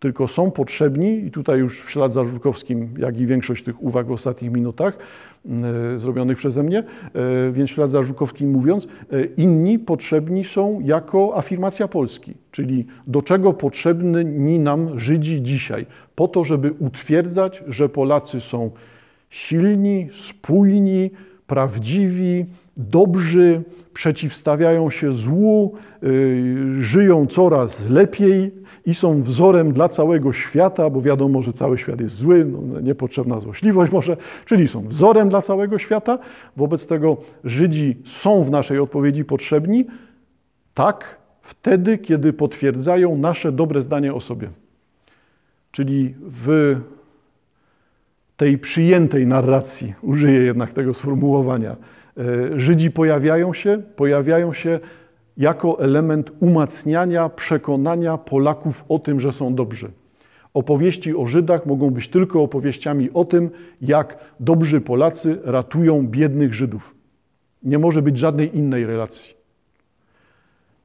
Tylko 0.00 0.28
są 0.28 0.50
potrzebni, 0.50 1.26
i 1.26 1.30
tutaj 1.30 1.58
już 1.58 1.80
w 1.80 1.90
ślad 1.90 2.12
za 2.12 2.24
Żurkowskim, 2.24 2.94
jak 2.98 3.20
i 3.20 3.26
większość 3.26 3.64
tych 3.64 3.82
uwag 3.82 4.06
w 4.06 4.12
ostatnich 4.12 4.52
minutach, 4.52 4.98
E, 5.94 5.98
zrobionych 5.98 6.38
przeze 6.38 6.62
mnie, 6.62 6.78
e, 6.78 6.84
więc 7.52 7.70
ślad 7.70 7.90
za 7.90 8.02
Żukowskim 8.02 8.50
mówiąc, 8.50 8.88
e, 9.12 9.24
inni 9.24 9.78
potrzebni 9.78 10.44
są 10.44 10.80
jako 10.80 11.36
afirmacja 11.36 11.88
Polski, 11.88 12.34
czyli 12.50 12.86
do 13.06 13.22
czego 13.22 13.52
potrzebni 13.52 14.58
nam 14.58 15.00
Żydzi 15.00 15.42
dzisiaj? 15.42 15.86
Po 16.14 16.28
to, 16.28 16.44
żeby 16.44 16.72
utwierdzać, 16.72 17.62
że 17.66 17.88
Polacy 17.88 18.40
są 18.40 18.70
silni, 19.30 20.08
spójni, 20.12 21.10
prawdziwi, 21.46 22.46
dobrzy, 22.90 23.62
przeciwstawiają 23.94 24.90
się 24.90 25.12
złu, 25.12 25.74
żyją 26.80 27.26
coraz 27.26 27.90
lepiej, 27.90 28.60
i 28.86 28.94
są 28.94 29.22
wzorem 29.22 29.72
dla 29.72 29.88
całego 29.88 30.32
świata, 30.32 30.90
bo 30.90 31.00
wiadomo, 31.00 31.42
że 31.42 31.52
cały 31.52 31.78
świat 31.78 32.00
jest 32.00 32.16
zły, 32.16 32.44
no, 32.44 32.80
niepotrzebna 32.80 33.40
złośliwość 33.40 33.92
może, 33.92 34.16
czyli 34.44 34.68
są 34.68 34.88
wzorem 34.88 35.28
dla 35.28 35.42
całego 35.42 35.78
świata. 35.78 36.18
Wobec 36.56 36.86
tego 36.86 37.16
Żydzi 37.44 37.96
są 38.04 38.44
w 38.44 38.50
naszej 38.50 38.78
odpowiedzi 38.78 39.24
potrzebni, 39.24 39.86
tak, 40.74 41.18
wtedy, 41.42 41.98
kiedy 41.98 42.32
potwierdzają 42.32 43.18
nasze 43.18 43.52
dobre 43.52 43.82
zdanie 43.82 44.14
o 44.14 44.20
sobie. 44.20 44.48
Czyli 45.70 46.14
w 46.20 46.76
tej 48.36 48.58
przyjętej 48.58 49.26
narracji, 49.26 49.94
użyję 50.02 50.40
jednak 50.40 50.72
tego 50.72 50.94
sformułowania, 50.94 51.76
Żydzi 52.56 52.90
pojawiają 52.90 53.52
się, 53.52 53.82
pojawiają 53.96 54.52
się 54.52 54.80
jako 55.36 55.80
element 55.80 56.32
umacniania 56.40 57.28
przekonania 57.28 58.18
Polaków 58.18 58.84
o 58.88 58.98
tym, 58.98 59.20
że 59.20 59.32
są 59.32 59.54
dobrzy. 59.54 59.90
Opowieści 60.54 61.16
o 61.16 61.26
Żydach 61.26 61.66
mogą 61.66 61.90
być 61.90 62.08
tylko 62.08 62.42
opowieściami 62.42 63.10
o 63.14 63.24
tym, 63.24 63.50
jak 63.80 64.18
dobrzy 64.40 64.80
Polacy 64.80 65.38
ratują 65.44 66.06
biednych 66.06 66.54
Żydów. 66.54 66.94
Nie 67.62 67.78
może 67.78 68.02
być 68.02 68.18
żadnej 68.18 68.56
innej 68.56 68.86
relacji. 68.86 69.39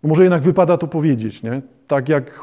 No 0.06 0.10
może 0.10 0.24
jednak 0.24 0.42
wypada 0.42 0.78
to 0.78 0.88
powiedzieć, 0.88 1.44
nie? 1.44 1.62
tak 1.88 2.10
jak 2.10 2.42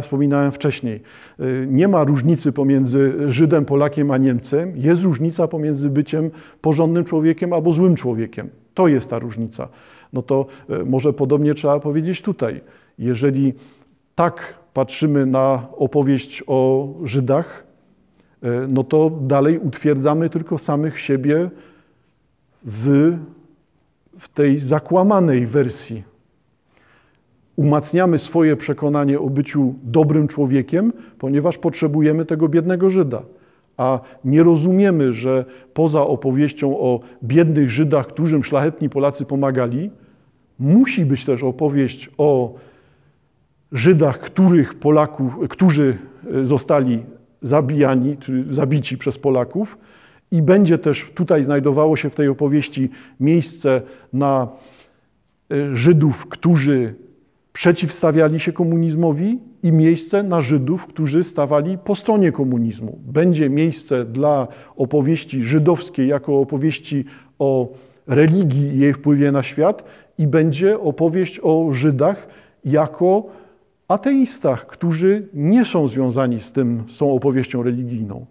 wspominałem 0.00 0.52
wcześniej. 0.52 1.02
Y, 1.40 1.66
nie 1.70 1.88
ma 1.88 2.04
różnicy 2.04 2.52
pomiędzy 2.52 3.14
Żydem, 3.32 3.64
Polakiem 3.64 4.10
a 4.10 4.18
Niemcem. 4.18 4.72
Jest 4.76 5.02
różnica 5.02 5.48
pomiędzy 5.48 5.90
byciem 5.90 6.30
porządnym 6.60 7.04
człowiekiem 7.04 7.52
albo 7.52 7.72
złym 7.72 7.96
człowiekiem. 7.96 8.48
To 8.74 8.88
jest 8.88 9.10
ta 9.10 9.18
różnica 9.18 9.68
no 10.12 10.22
to 10.22 10.46
e, 10.68 10.84
może 10.84 11.12
podobnie 11.12 11.54
trzeba 11.54 11.80
powiedzieć 11.80 12.22
tutaj. 12.22 12.60
Jeżeli 12.98 13.54
tak 14.14 14.54
patrzymy 14.74 15.26
na 15.26 15.68
opowieść 15.76 16.44
o 16.46 16.88
Żydach, 17.04 17.64
e, 18.42 18.48
no 18.68 18.84
to 18.84 19.10
dalej 19.10 19.58
utwierdzamy 19.58 20.30
tylko 20.30 20.58
samych 20.58 21.00
siebie 21.00 21.50
w, 22.64 23.16
w 24.18 24.28
tej 24.28 24.58
zakłamanej 24.58 25.46
wersji. 25.46 26.15
Umacniamy 27.56 28.18
swoje 28.18 28.56
przekonanie 28.56 29.20
o 29.20 29.30
byciu 29.30 29.74
dobrym 29.82 30.28
człowiekiem, 30.28 30.92
ponieważ 31.18 31.58
potrzebujemy 31.58 32.24
tego 32.24 32.48
biednego 32.48 32.90
Żyda 32.90 33.22
a 33.76 34.00
nie 34.24 34.42
rozumiemy, 34.42 35.12
że 35.12 35.44
poza 35.74 36.02
opowieścią 36.02 36.78
o 36.78 37.00
biednych 37.24 37.70
Żydach, 37.70 38.06
którym 38.06 38.44
szlachetni 38.44 38.88
Polacy 38.88 39.24
pomagali, 39.24 39.90
musi 40.58 41.06
być 41.06 41.24
też 41.24 41.42
opowieść 41.42 42.10
o 42.18 42.54
Żydach, 43.72 44.18
których 44.18 44.74
Polaków, 44.74 45.32
którzy 45.48 45.98
e, 46.34 46.44
zostali 46.44 47.02
zabijani, 47.42 48.16
czy 48.16 48.44
zabici 48.50 48.98
przez 48.98 49.18
Polaków. 49.18 49.78
I 50.30 50.42
będzie 50.42 50.78
też 50.78 51.10
tutaj 51.14 51.44
znajdowało 51.44 51.96
się 51.96 52.10
w 52.10 52.14
tej 52.14 52.28
opowieści 52.28 52.90
miejsce 53.20 53.82
na 54.12 54.48
e, 55.50 55.76
Żydów, 55.76 56.26
którzy 56.26 56.94
przeciwstawiali 57.56 58.40
się 58.40 58.52
komunizmowi 58.52 59.38
i 59.62 59.72
miejsce 59.72 60.22
na 60.22 60.40
Żydów, 60.40 60.86
którzy 60.86 61.24
stawali 61.24 61.78
po 61.78 61.94
stronie 61.94 62.32
komunizmu. 62.32 62.98
Będzie 63.06 63.50
miejsce 63.50 64.04
dla 64.04 64.48
opowieści 64.76 65.42
żydowskiej 65.42 66.08
jako 66.08 66.40
opowieści 66.40 67.04
o 67.38 67.68
religii 68.06 68.76
i 68.76 68.78
jej 68.78 68.92
wpływie 68.92 69.32
na 69.32 69.42
świat 69.42 69.84
i 70.18 70.26
będzie 70.26 70.80
opowieść 70.80 71.40
o 71.42 71.68
Żydach 71.72 72.28
jako 72.64 73.26
ateistach, 73.88 74.66
którzy 74.66 75.28
nie 75.34 75.64
są 75.64 75.88
związani 75.88 76.40
z 76.40 76.52
tym, 76.52 76.84
z 76.90 76.98
tą 76.98 77.14
opowieścią 77.14 77.62
religijną. 77.62 78.26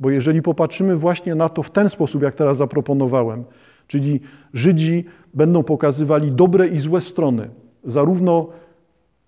Bo 0.00 0.10
jeżeli 0.10 0.42
popatrzymy 0.42 0.96
właśnie 0.96 1.34
na 1.34 1.48
to 1.48 1.62
w 1.62 1.70
ten 1.70 1.88
sposób, 1.88 2.22
jak 2.22 2.34
teraz 2.34 2.56
zaproponowałem, 2.56 3.44
czyli 3.86 4.20
Żydzi 4.54 5.04
będą 5.34 5.62
pokazywali 5.62 6.32
dobre 6.32 6.68
i 6.68 6.78
złe 6.78 7.00
strony, 7.00 7.48
zarówno 7.84 8.63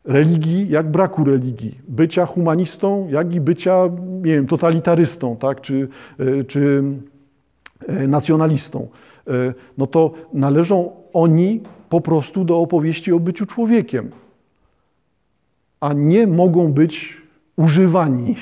religii, 0.06 0.68
jak 0.68 0.90
braku 0.90 1.24
religii, 1.24 1.78
bycia 1.88 2.26
humanistą, 2.26 3.08
jak 3.10 3.34
i 3.34 3.40
bycia, 3.40 3.88
nie 4.22 4.32
wiem, 4.32 4.46
totalitarystą, 4.46 5.36
tak, 5.36 5.60
czy, 5.60 5.88
e, 6.18 6.44
czy 6.44 6.82
e, 7.88 8.08
nacjonalistą, 8.08 8.88
e, 9.26 9.30
no 9.78 9.86
to 9.86 10.12
należą 10.32 10.90
oni 11.12 11.60
po 11.88 12.00
prostu 12.00 12.44
do 12.44 12.60
opowieści 12.60 13.12
o 13.12 13.20
byciu 13.20 13.46
człowiekiem, 13.46 14.10
a 15.80 15.92
nie 15.92 16.26
mogą 16.26 16.72
być 16.72 17.22
używani 17.56 18.34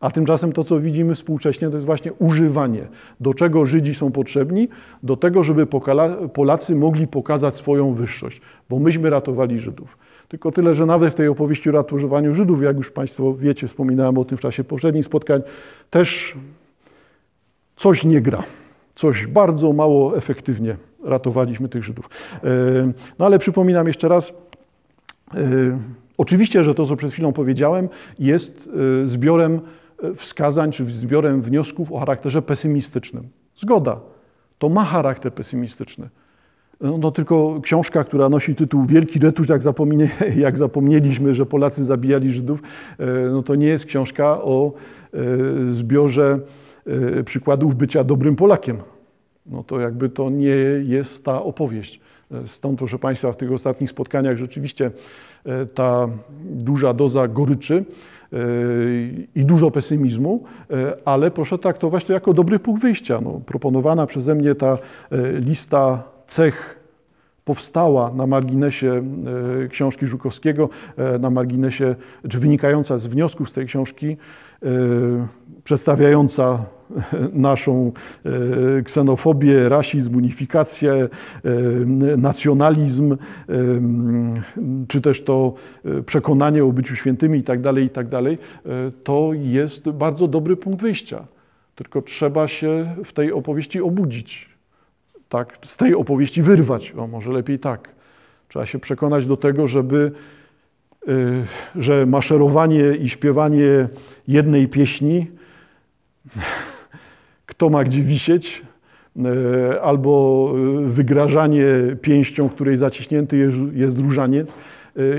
A 0.00 0.10
tymczasem 0.10 0.52
to, 0.52 0.64
co 0.64 0.80
widzimy 0.80 1.14
współcześnie, 1.14 1.68
to 1.68 1.74
jest 1.74 1.86
właśnie 1.86 2.12
używanie. 2.12 2.88
Do 3.20 3.34
czego 3.34 3.66
Żydzi 3.66 3.94
są 3.94 4.12
potrzebni? 4.12 4.68
Do 5.02 5.16
tego, 5.16 5.42
żeby 5.42 5.66
Polacy 6.32 6.74
mogli 6.74 7.06
pokazać 7.06 7.56
swoją 7.56 7.92
wyższość, 7.92 8.40
bo 8.70 8.78
myśmy 8.78 9.10
ratowali 9.10 9.58
Żydów. 9.58 9.98
Tylko 10.28 10.52
tyle, 10.52 10.74
że 10.74 10.86
nawet 10.86 11.12
w 11.12 11.16
tej 11.16 11.28
opowieści 11.28 11.68
o 11.68 11.72
ratowaniu 11.72 12.34
Żydów, 12.34 12.62
jak 12.62 12.76
już 12.76 12.90
Państwo 12.90 13.34
wiecie, 13.34 13.68
wspominałem 13.68 14.18
o 14.18 14.24
tym 14.24 14.38
w 14.38 14.40
czasie 14.40 14.64
poprzednich 14.64 15.04
spotkań, 15.04 15.42
też 15.90 16.36
coś 17.76 18.04
nie 18.04 18.20
gra. 18.20 18.42
Coś 18.94 19.26
bardzo 19.26 19.72
mało 19.72 20.16
efektywnie 20.16 20.76
ratowaliśmy 21.04 21.68
tych 21.68 21.84
Żydów. 21.84 22.10
E, 22.44 22.48
No 23.18 23.26
ale 23.26 23.38
przypominam 23.38 23.86
jeszcze 23.86 24.08
raz, 24.08 24.32
e, 25.34 25.78
oczywiście, 26.18 26.64
że 26.64 26.74
to, 26.74 26.86
co 26.86 26.96
przed 26.96 27.12
chwilą 27.12 27.32
powiedziałem, 27.32 27.88
jest 28.18 28.68
e, 29.02 29.06
zbiorem 29.06 29.60
wskazań 30.16 30.72
czy 30.72 30.84
zbiorem 30.84 31.42
wniosków 31.42 31.92
o 31.92 31.98
charakterze 31.98 32.42
pesymistycznym. 32.42 33.28
Zgoda, 33.56 34.00
to 34.58 34.68
ma 34.68 34.84
charakter 34.84 35.34
pesymistyczny. 35.34 36.08
No, 36.80 36.98
no 36.98 37.10
tylko 37.10 37.60
książka, 37.62 38.04
która 38.04 38.28
nosi 38.28 38.54
tytuł 38.54 38.86
Wielki 38.86 39.18
retusz, 39.18 39.48
jak, 39.48 39.62
zapomnie, 39.62 40.10
jak 40.36 40.58
zapomnieliśmy, 40.58 41.34
że 41.34 41.46
Polacy 41.46 41.84
zabijali 41.84 42.32
Żydów, 42.32 42.62
e, 42.98 43.06
no 43.32 43.42
to 43.42 43.54
nie 43.54 43.66
jest 43.66 43.84
książka 43.84 44.42
o 44.42 44.72
e, 45.14 45.18
zbiorze 45.72 46.38
e, 46.86 47.24
przykładów 47.24 47.74
bycia 47.74 48.04
dobrym 48.04 48.36
Polakiem. 48.36 48.78
No 49.46 49.64
to 49.64 49.80
jakby 49.80 50.08
to 50.08 50.30
nie 50.30 50.56
jest 50.82 51.24
ta 51.24 51.42
opowieść. 51.42 52.00
Stąd, 52.46 52.78
proszę 52.78 52.98
Państwa, 52.98 53.32
w 53.32 53.36
tych 53.36 53.52
ostatnich 53.52 53.90
spotkaniach 53.90 54.36
rzeczywiście 54.36 54.90
ta 55.74 56.08
duża 56.44 56.94
doza 56.94 57.28
goryczy 57.28 57.84
i 59.34 59.44
dużo 59.44 59.70
pesymizmu, 59.70 60.44
ale 61.04 61.30
proszę 61.30 61.58
traktować 61.58 62.04
to 62.04 62.12
jako 62.12 62.34
dobry 62.34 62.58
punkt 62.58 62.82
wyjścia. 62.82 63.20
No, 63.20 63.40
proponowana 63.46 64.06
przeze 64.06 64.34
mnie 64.34 64.54
ta 64.54 64.78
lista 65.40 66.02
cech 66.28 66.78
powstała 67.48 68.10
na 68.14 68.26
marginesie 68.26 69.02
e, 69.64 69.68
książki 69.68 70.06
Żukowskiego, 70.06 70.68
e, 70.96 71.18
na 71.18 71.30
marginesie, 71.30 71.94
czy 72.28 72.38
wynikająca 72.38 72.98
z 72.98 73.06
wniosków 73.06 73.50
z 73.50 73.52
tej 73.52 73.66
książki, 73.66 74.16
e, 74.62 74.68
przedstawiająca 75.64 76.64
naszą 77.32 77.92
ksenofobię, 78.84 79.68
rasizm, 79.68 80.16
unifikację, 80.16 81.08
nacjonalizm, 82.16 83.16
czy 84.88 85.00
też 85.00 85.24
to 85.24 85.54
przekonanie 86.06 86.64
o 86.64 86.72
byciu 86.72 86.96
świętymi 86.96 87.38
i 87.38 87.42
tak 87.42 87.60
dalej, 87.60 87.84
i 87.84 87.90
tak 87.90 88.08
to 89.04 89.30
jest 89.34 89.90
bardzo 89.90 90.28
dobry 90.28 90.56
punkt 90.56 90.80
wyjścia. 90.80 91.24
Tylko 91.74 92.02
trzeba 92.02 92.48
się 92.48 92.94
w 93.04 93.12
tej 93.12 93.32
opowieści 93.32 93.80
obudzić 93.80 94.57
tak, 95.28 95.58
z 95.62 95.76
tej 95.76 95.94
opowieści 95.94 96.42
wyrwać, 96.42 96.94
o 96.96 97.06
może 97.06 97.32
lepiej 97.32 97.58
tak. 97.58 97.88
Trzeba 98.48 98.66
się 98.66 98.78
przekonać 98.78 99.26
do 99.26 99.36
tego, 99.36 99.68
żeby, 99.68 100.12
y, 101.08 101.44
że 101.76 102.06
maszerowanie 102.06 102.94
i 103.00 103.08
śpiewanie 103.08 103.88
jednej 104.28 104.68
pieśni, 104.68 105.26
kto 107.46 107.70
ma 107.70 107.84
gdzie 107.84 108.02
wisieć, 108.02 108.62
y, 109.16 109.80
albo 109.82 110.52
y, 110.84 110.88
wygrażanie 110.88 111.66
pięścią, 112.02 112.48
której 112.48 112.76
zaciśnięty 112.76 113.50
jest, 113.74 113.98
różaniec, 113.98 114.54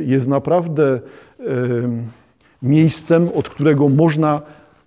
jest 0.05 0.27
naprawdę 0.27 0.99
miejscem, 2.61 3.29
od 3.35 3.49
którego 3.49 3.89
można 3.89 4.41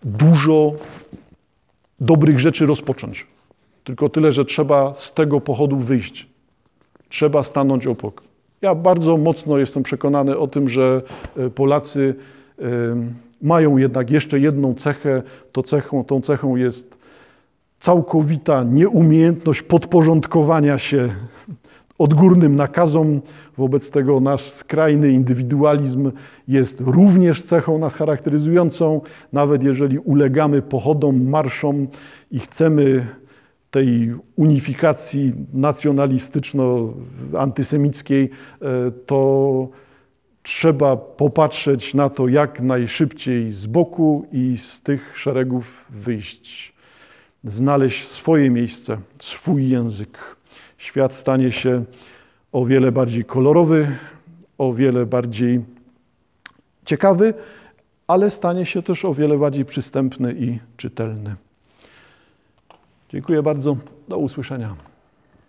dużo 0.04 0.72
dobrych 2.00 2.40
rzeczy 2.40 2.66
rozpocząć. 2.66 3.26
Tylko 3.84 4.08
tyle, 4.08 4.32
że 4.32 4.44
trzeba 4.44 4.94
z 4.94 5.14
tego 5.14 5.40
pochodu 5.40 5.76
wyjść. 5.76 6.26
Trzeba 7.08 7.42
stanąć 7.42 7.86
obok. 7.86 8.22
Ja 8.62 8.74
bardzo 8.74 9.16
mocno 9.16 9.58
jestem 9.58 9.82
przekonany 9.82 10.38
o 10.38 10.46
tym, 10.46 10.68
że 10.68 11.02
e, 11.36 11.50
Polacy 11.50 12.14
e, 12.58 12.64
mają 13.42 13.76
jednak 13.76 14.10
jeszcze 14.10 14.40
jedną 14.40 14.74
cechę. 14.74 15.22
To 15.52 15.62
cechą, 15.62 16.04
tą 16.04 16.20
cechą 16.20 16.56
jest 16.56 16.96
całkowita 17.80 18.64
nieumiejętność 18.64 19.62
podporządkowania 19.62 20.78
się 20.78 21.08
odgórnym 21.98 22.56
nakazom. 22.56 23.20
Wobec 23.58 23.90
tego 23.90 24.20
nasz 24.20 24.50
skrajny 24.50 25.10
indywidualizm 25.10 26.12
jest 26.48 26.80
również 26.80 27.42
cechą 27.42 27.78
nas 27.78 27.94
charakteryzującą. 27.94 29.00
Nawet 29.32 29.62
jeżeli 29.62 29.98
ulegamy 29.98 30.62
pochodom, 30.62 31.28
marszom 31.28 31.86
i 32.30 32.38
chcemy 32.38 33.06
tej 33.72 34.14
unifikacji 34.36 35.32
nacjonalistyczno-antysemickiej, 35.54 38.28
e, 38.28 38.30
to 39.06 39.68
trzeba 40.42 40.96
popatrzeć 40.96 41.94
na 41.94 42.10
to 42.10 42.28
jak 42.28 42.60
najszybciej 42.60 43.52
z 43.52 43.66
boku 43.66 44.26
i 44.32 44.58
z 44.58 44.80
tych 44.80 45.18
szeregów 45.18 45.84
wyjść. 45.90 46.74
Znaleźć 47.44 48.08
swoje 48.08 48.50
miejsce, 48.50 48.98
swój 49.20 49.68
język. 49.68 50.18
Świat 50.78 51.14
stanie 51.14 51.52
się 51.52 51.84
o 52.52 52.64
wiele 52.64 52.92
bardziej 52.92 53.24
kolorowy, 53.24 53.96
o 54.58 54.72
wiele 54.72 55.06
bardziej 55.06 55.60
ciekawy, 56.84 57.34
ale 58.06 58.30
stanie 58.30 58.66
się 58.66 58.82
też 58.82 59.04
o 59.04 59.14
wiele 59.14 59.38
bardziej 59.38 59.64
przystępny 59.64 60.34
i 60.38 60.58
czytelny. 60.76 61.36
Dziękuję 63.12 63.42
bardzo. 63.42 63.76
Do 64.08 64.18
usłyszenia. 64.18 64.91